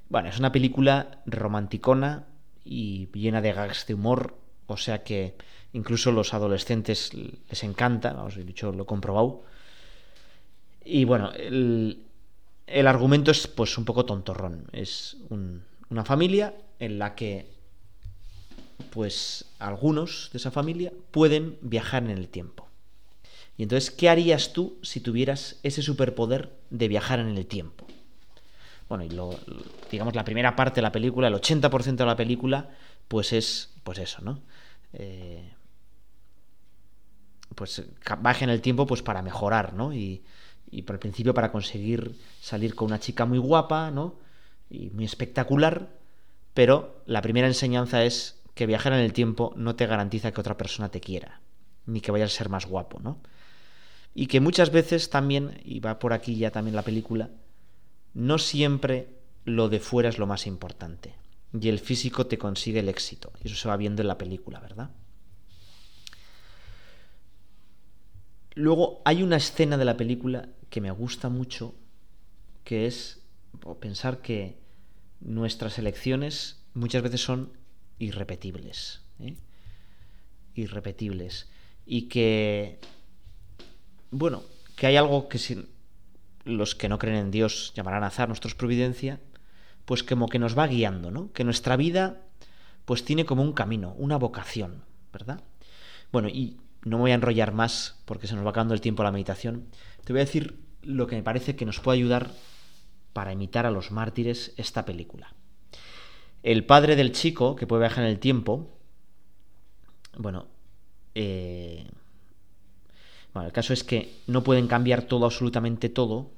Bueno, 0.09 0.29
es 0.29 0.38
una 0.38 0.53
película 0.53 1.23
romanticona 1.27 2.27
y 2.64 3.09
llena 3.12 3.40
de 3.40 3.53
gags 3.53 3.87
de 3.87 3.94
humor, 3.94 4.38
o 4.66 4.77
sea 4.77 5.03
que 5.03 5.37
incluso 5.75 6.13
los 6.13 6.33
adolescentes 6.33 7.13
les 7.13 7.65
encanta, 7.65 8.13
vamos, 8.13 8.37
he 8.37 8.45
dicho, 8.45 8.73
lo 8.73 8.85
he 8.85 8.87
comprobado. 8.87 9.43
Y 10.85 11.05
bueno, 11.05 11.33
el, 11.33 11.99
argumento 12.87 13.31
es 13.31 13.47
pues 13.47 13.77
un 13.77 13.85
poco 13.85 14.05
tontorrón. 14.05 14.67
Es 14.73 15.17
una 15.29 16.05
familia 16.05 16.55
en 16.79 16.99
la 16.99 17.15
que 17.15 17.47
pues 18.91 19.47
algunos 19.59 20.31
de 20.33 20.39
esa 20.39 20.51
familia 20.51 20.93
pueden 21.11 21.59
viajar 21.61 22.05
en 22.05 22.11
el 22.11 22.29
tiempo. 22.29 22.69
Y 23.57 23.65
entonces, 23.65 23.91
¿qué 23.91 24.09
harías 24.09 24.53
tú 24.53 24.79
si 24.83 25.01
tuvieras 25.01 25.59
ese 25.63 25.83
superpoder 25.83 26.53
de 26.71 26.89
viajar 26.89 27.19
en 27.19 27.37
el 27.37 27.47
tiempo? 27.47 27.87
Bueno, 28.89 29.05
y 29.05 29.11
lo, 29.11 29.39
digamos 29.91 30.15
la 30.15 30.25
primera 30.25 30.55
parte 30.55 30.77
de 30.77 30.83
la 30.83 30.93
película, 30.93 31.29
el 31.29 31.35
80% 31.35 31.97
de 31.97 32.07
la 32.07 32.17
película, 32.17 32.71
pues 33.09 33.33
es 33.33 33.71
pues 33.83 33.99
eso, 33.99 34.23
¿no? 34.23 34.41
Eh, 34.93 35.51
pues 37.55 37.83
baje 38.21 38.45
en 38.45 38.51
el 38.51 38.61
tiempo 38.61 38.87
pues 38.87 39.03
para 39.03 39.23
mejorar, 39.23 39.75
¿no? 39.75 39.93
Y, 39.93 40.23
y 40.71 40.83
por 40.83 40.95
el 40.95 41.01
principio 41.01 41.35
para 41.35 41.53
conseguir 41.53 42.19
salir 42.40 42.75
con 42.75 42.87
una 42.87 43.01
chica 43.01 43.25
muy 43.25 43.38
guapa, 43.38 43.90
¿no? 43.90 44.17
Y 44.71 44.90
muy 44.90 45.05
espectacular, 45.05 45.88
pero 46.53 47.03
la 47.07 47.23
primera 47.23 47.47
enseñanza 47.47 48.05
es 48.05 48.40
que 48.55 48.67
viajar 48.67 48.93
en 48.93 49.01
el 49.01 49.12
tiempo 49.12 49.53
no 49.57 49.77
te 49.77 49.87
garantiza 49.87 50.33
que 50.33 50.40
otra 50.40 50.57
persona 50.57 50.88
te 50.88 51.01
quiera, 51.01 51.40
ni 51.87 52.01
que 52.01 52.12
vayas 52.12 52.33
a 52.33 52.37
ser 52.37 52.49
más 52.49 52.67
guapo, 52.67 53.01
¿no? 53.01 53.19
Y 54.14 54.27
que 54.27 54.40
muchas 54.40 54.71
veces 54.71 55.11
también, 55.11 55.61
y 55.64 55.81
va 55.81 55.99
por 55.99 56.12
aquí 56.12 56.37
ya 56.37 56.51
también 56.51 56.77
la 56.77 56.83
película, 56.83 57.31
no 58.14 58.38
siempre 58.38 59.09
lo 59.45 59.69
de 59.69 59.81
fuera 59.81 60.09
es 60.09 60.19
lo 60.19 60.27
más 60.27 60.47
importante. 60.47 61.14
Y 61.53 61.69
el 61.69 61.81
físico 61.81 62.27
te 62.27 62.38
consigue 62.38 62.81
el 62.81 62.88
éxito. 62.88 63.33
Y 63.43 63.49
eso 63.49 63.57
se 63.57 63.69
va 63.69 63.77
viendo 63.77 64.03
en 64.03 64.09
la 64.09 64.19
película, 64.19 64.61
¿verdad? 64.61 64.90
Luego 68.55 69.03
hay 69.05 69.23
una 69.23 69.37
escena 69.37 69.77
de 69.77 69.85
la 69.85 69.97
película 69.97 70.49
que 70.71 70.81
me 70.81 70.90
gusta 70.90 71.29
mucho, 71.29 71.75
que 72.62 72.87
es 72.87 73.21
pensar 73.81 74.21
que 74.23 74.59
nuestras 75.21 75.79
elecciones 75.79 76.62
muchas 76.75 77.03
veces 77.03 77.21
son 77.21 77.53
irrepetibles. 77.99 79.03
¿eh? 79.21 79.37
Irrepetibles. 80.55 81.49
Y 81.87 82.03
que, 82.03 82.79
bueno, 84.11 84.43
que 84.77 84.87
hay 84.87 84.97
algo 84.97 85.29
que 85.29 85.38
si 85.38 85.67
los 86.45 86.75
que 86.75 86.88
no 86.88 86.99
creen 86.99 87.17
en 87.17 87.31
Dios 87.31 87.73
llamarán 87.75 88.05
azar, 88.05 88.29
nuestra 88.29 88.51
providencia, 88.57 89.21
pues 89.85 90.03
como 90.03 90.29
que 90.29 90.38
nos 90.38 90.57
va 90.57 90.67
guiando, 90.67 91.11
¿no? 91.11 91.33
Que 91.33 91.45
nuestra 91.45 91.77
vida 91.77 92.23
pues 92.85 93.05
tiene 93.05 93.25
como 93.25 93.43
un 93.43 93.53
camino, 93.53 93.95
una 93.99 94.17
vocación, 94.17 94.83
¿verdad? 95.12 95.43
Bueno, 96.12 96.29
y 96.29 96.59
no 96.85 96.99
me 96.99 97.03
voy 97.03 97.11
a 97.12 97.14
enrollar 97.14 97.53
más 97.53 98.01
porque 98.05 98.27
se 98.27 98.35
nos 98.35 98.44
va 98.44 98.51
acabando 98.51 98.75
el 98.75 98.81
tiempo 98.81 99.03
a 99.03 99.07
la 99.07 99.12
meditación. 99.12 99.66
Te 100.05 100.12
voy 100.12 100.20
a 100.20 100.25
decir 100.25 100.61
lo 100.83 101.07
que 101.07 101.16
me 101.16 101.23
parece 101.23 101.57
que 101.57 101.64
nos 101.64 101.81
puede 101.81 101.99
ayudar 101.99 102.31
para 103.12 103.33
imitar 103.33 103.64
a 103.64 103.70
los 103.70 103.90
mártires 103.90 104.53
esta 104.57 104.85
película. 104.85 105.33
El 106.42 106.66
padre 106.66 106.94
del 106.94 107.12
chico, 107.12 107.57
que 107.57 107.66
puede 107.66 107.81
viajar 107.81 108.05
en 108.05 108.11
el 108.11 108.18
tiempo, 108.18 108.77
bueno, 110.16 110.47
eh, 111.14 111.88
bueno, 113.33 113.47
el 113.47 113.53
caso 113.53 113.73
es 113.73 113.83
que 113.83 114.12
no 114.27 114.44
pueden 114.44 114.68
cambiar 114.68 115.03
todo, 115.03 115.25
absolutamente 115.25 115.88
todo, 115.88 116.31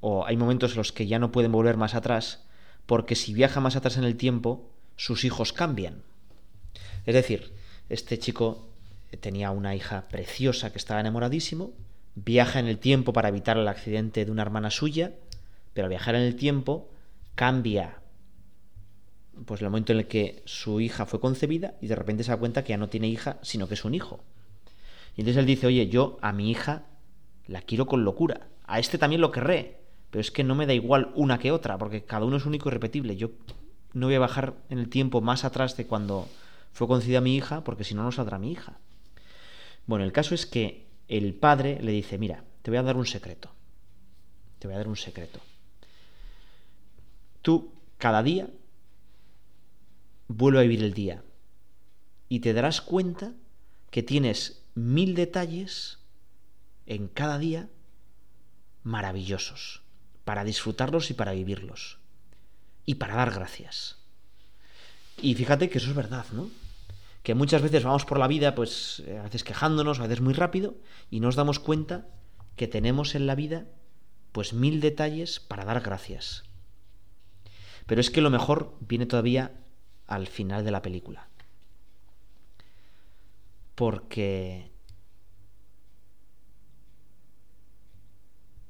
o 0.00 0.26
hay 0.26 0.36
momentos 0.36 0.72
en 0.72 0.78
los 0.78 0.92
que 0.92 1.06
ya 1.06 1.18
no 1.18 1.32
pueden 1.32 1.52
volver 1.52 1.76
más 1.76 1.94
atrás, 1.94 2.44
porque 2.86 3.14
si 3.14 3.32
viaja 3.32 3.60
más 3.60 3.76
atrás 3.76 3.96
en 3.96 4.04
el 4.04 4.16
tiempo, 4.16 4.70
sus 4.96 5.24
hijos 5.24 5.52
cambian. 5.52 6.02
Es 7.06 7.14
decir, 7.14 7.54
este 7.88 8.18
chico 8.18 8.68
tenía 9.20 9.50
una 9.50 9.74
hija 9.74 10.06
preciosa 10.08 10.72
que 10.72 10.78
estaba 10.78 11.00
enamoradísimo, 11.00 11.72
viaja 12.14 12.58
en 12.58 12.66
el 12.66 12.78
tiempo 12.78 13.12
para 13.12 13.28
evitar 13.28 13.56
el 13.56 13.68
accidente 13.68 14.24
de 14.24 14.30
una 14.30 14.42
hermana 14.42 14.70
suya, 14.70 15.12
pero 15.74 15.86
al 15.86 15.90
viajar 15.90 16.14
en 16.14 16.22
el 16.22 16.36
tiempo 16.36 16.88
cambia 17.34 17.98
pues 19.44 19.60
el 19.60 19.68
momento 19.68 19.92
en 19.92 19.98
el 19.98 20.06
que 20.06 20.42
su 20.46 20.80
hija 20.80 21.04
fue 21.04 21.20
concebida 21.20 21.74
y 21.80 21.88
de 21.88 21.94
repente 21.94 22.24
se 22.24 22.30
da 22.30 22.38
cuenta 22.38 22.64
que 22.64 22.70
ya 22.70 22.78
no 22.78 22.88
tiene 22.88 23.08
hija, 23.08 23.36
sino 23.42 23.68
que 23.68 23.74
es 23.74 23.84
un 23.84 23.94
hijo. 23.94 24.20
Y 25.16 25.20
entonces 25.20 25.40
él 25.40 25.46
dice, 25.46 25.66
oye, 25.66 25.88
yo 25.88 26.18
a 26.22 26.32
mi 26.32 26.50
hija 26.50 26.84
la 27.46 27.60
quiero 27.60 27.86
con 27.86 28.04
locura, 28.04 28.48
a 28.64 28.78
este 28.78 28.98
también 28.98 29.20
lo 29.20 29.30
querré, 29.30 29.80
pero 30.10 30.20
es 30.20 30.30
que 30.30 30.44
no 30.44 30.54
me 30.54 30.66
da 30.66 30.72
igual 30.72 31.12
una 31.14 31.38
que 31.38 31.52
otra, 31.52 31.78
porque 31.78 32.04
cada 32.04 32.24
uno 32.24 32.36
es 32.36 32.46
único 32.46 32.68
y 32.68 32.72
repetible. 32.72 33.16
Yo 33.16 33.30
no 33.92 34.06
voy 34.06 34.14
a 34.14 34.20
bajar 34.20 34.54
en 34.70 34.78
el 34.78 34.88
tiempo 34.88 35.20
más 35.20 35.44
atrás 35.44 35.76
de 35.76 35.86
cuando 35.86 36.28
fue 36.72 36.88
concebida 36.88 37.20
mi 37.20 37.36
hija, 37.36 37.62
porque 37.64 37.84
si 37.84 37.94
no, 37.94 38.02
no 38.02 38.12
saldrá 38.12 38.38
mi 38.38 38.52
hija. 38.52 38.78
Bueno, 39.86 40.04
el 40.04 40.12
caso 40.12 40.34
es 40.34 40.46
que 40.46 40.86
el 41.08 41.34
padre 41.34 41.78
le 41.80 41.92
dice, 41.92 42.18
mira, 42.18 42.44
te 42.62 42.70
voy 42.70 42.78
a 42.78 42.82
dar 42.82 42.96
un 42.96 43.06
secreto. 43.06 43.50
Te 44.58 44.66
voy 44.66 44.74
a 44.74 44.78
dar 44.78 44.88
un 44.88 44.96
secreto. 44.96 45.40
Tú, 47.42 47.72
cada 47.98 48.22
día, 48.22 48.48
vuelve 50.28 50.58
a 50.58 50.62
vivir 50.62 50.82
el 50.82 50.94
día 50.94 51.22
y 52.28 52.40
te 52.40 52.52
darás 52.52 52.80
cuenta 52.80 53.32
que 53.90 54.02
tienes 54.02 54.62
mil 54.74 55.14
detalles 55.14 55.98
en 56.86 57.08
cada 57.08 57.38
día 57.38 57.68
maravillosos 58.82 59.82
para 60.24 60.44
disfrutarlos 60.44 61.10
y 61.10 61.14
para 61.14 61.32
vivirlos 61.32 61.98
y 62.84 62.96
para 62.96 63.14
dar 63.14 63.30
gracias. 63.32 63.96
Y 65.22 65.34
fíjate 65.34 65.70
que 65.70 65.78
eso 65.78 65.90
es 65.90 65.96
verdad, 65.96 66.26
¿no? 66.32 66.50
Que 67.26 67.34
muchas 67.34 67.60
veces 67.60 67.82
vamos 67.82 68.04
por 68.04 68.20
la 68.20 68.28
vida, 68.28 68.54
pues 68.54 69.02
a 69.18 69.24
veces 69.24 69.42
quejándonos, 69.42 69.98
a 69.98 70.04
veces 70.04 70.20
muy 70.20 70.32
rápido, 70.32 70.76
y 71.10 71.18
nos 71.18 71.34
damos 71.34 71.58
cuenta 71.58 72.06
que 72.54 72.68
tenemos 72.68 73.16
en 73.16 73.26
la 73.26 73.34
vida, 73.34 73.66
pues 74.30 74.52
mil 74.52 74.80
detalles 74.80 75.40
para 75.40 75.64
dar 75.64 75.80
gracias. 75.80 76.44
Pero 77.86 78.00
es 78.00 78.10
que 78.10 78.20
lo 78.20 78.30
mejor 78.30 78.76
viene 78.78 79.06
todavía 79.06 79.50
al 80.06 80.28
final 80.28 80.64
de 80.64 80.70
la 80.70 80.82
película. 80.82 81.26
Porque 83.74 84.70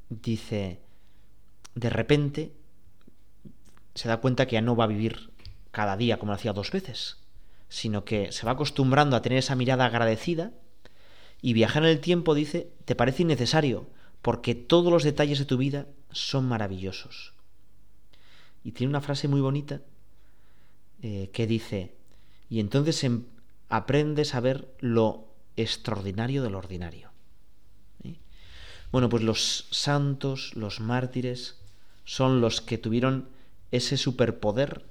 dice, 0.09 0.81
de 1.75 1.91
repente 1.91 2.57
se 3.95 4.09
da 4.09 4.17
cuenta 4.23 4.47
que 4.47 4.55
ya 4.55 4.63
no 4.63 4.77
va 4.77 4.85
a 4.85 4.87
vivir 4.87 5.31
cada 5.73 5.99
día 5.99 6.19
como 6.19 6.33
lo 6.33 6.37
hacía 6.37 6.55
dos 6.55 6.71
veces, 6.71 7.19
sino 7.69 8.05
que 8.05 8.33
se 8.33 8.47
va 8.47 8.53
acostumbrando 8.53 9.17
a 9.17 9.23
tener 9.23 9.39
esa 9.39 9.57
mirada 9.57 9.87
agradecida 9.87 10.53
y 11.43 11.53
viajar 11.53 11.83
en 11.83 11.91
el 11.91 12.01
tiempo, 12.01 12.35
dice, 12.35 12.73
te 12.85 12.95
parece 12.95 13.23
innecesario, 13.23 13.89
porque 14.23 14.55
todos 14.55 14.93
los 14.93 15.05
detalles 15.05 15.39
de 15.39 15.45
tu 15.45 15.57
vida 15.57 15.87
son 16.11 16.47
maravillosos. 16.47 17.35
Y 18.65 18.73
tiene 18.73 18.91
una 18.91 19.01
frase 19.01 19.29
muy 19.29 19.41
bonita 19.41 19.83
eh, 21.03 21.31
que 21.33 21.47
dice, 21.47 21.95
y 22.49 22.61
entonces 22.61 23.03
em, 23.05 23.25
aprendes 23.69 24.35
a 24.35 24.41
ver 24.41 24.69
lo 24.81 25.29
extraordinario 25.57 26.43
del 26.43 26.55
ordinario. 26.55 27.11
Bueno, 28.93 29.09
pues 29.09 29.23
los 29.23 29.67
santos, 29.71 30.53
los 30.55 30.81
mártires, 30.81 31.59
son 32.05 32.41
los 32.41 32.61
que 32.61 32.79
tuvieron 32.79 33.29
ese 33.71 33.97
superpoder 33.97 34.85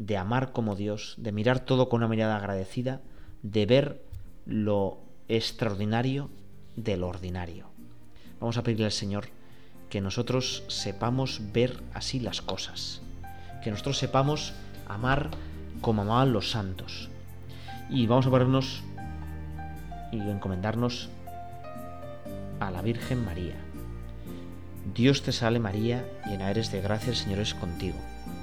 de 0.00 0.16
amar 0.16 0.52
como 0.52 0.76
Dios, 0.76 1.14
de 1.18 1.30
mirar 1.30 1.60
todo 1.60 1.90
con 1.90 1.98
una 1.98 2.08
mirada 2.08 2.36
agradecida, 2.36 3.02
de 3.42 3.66
ver 3.66 4.02
lo 4.46 4.98
extraordinario 5.28 6.30
del 6.74 7.04
ordinario. 7.04 7.66
Vamos 8.40 8.56
a 8.56 8.62
pedirle 8.62 8.86
al 8.86 8.92
Señor 8.92 9.26
que 9.90 10.00
nosotros 10.00 10.64
sepamos 10.68 11.42
ver 11.52 11.82
así 11.92 12.18
las 12.18 12.40
cosas, 12.40 13.02
que 13.62 13.70
nosotros 13.70 13.98
sepamos 13.98 14.54
amar 14.88 15.30
como 15.82 16.00
amaban 16.00 16.32
los 16.32 16.50
santos. 16.50 17.10
Y 17.90 18.06
vamos 18.06 18.26
a 18.26 18.30
ponernos 18.30 18.82
y 20.12 20.18
encomendarnos 20.18 21.10
a 22.58 22.70
la 22.70 22.80
Virgen 22.80 23.22
María. 23.22 23.56
Dios 24.94 25.22
te 25.22 25.32
salve 25.32 25.58
María, 25.58 26.06
llena 26.26 26.50
eres 26.50 26.72
de 26.72 26.80
gracia, 26.80 27.10
el 27.10 27.16
Señor 27.16 27.40
es 27.40 27.52
contigo. 27.52 27.98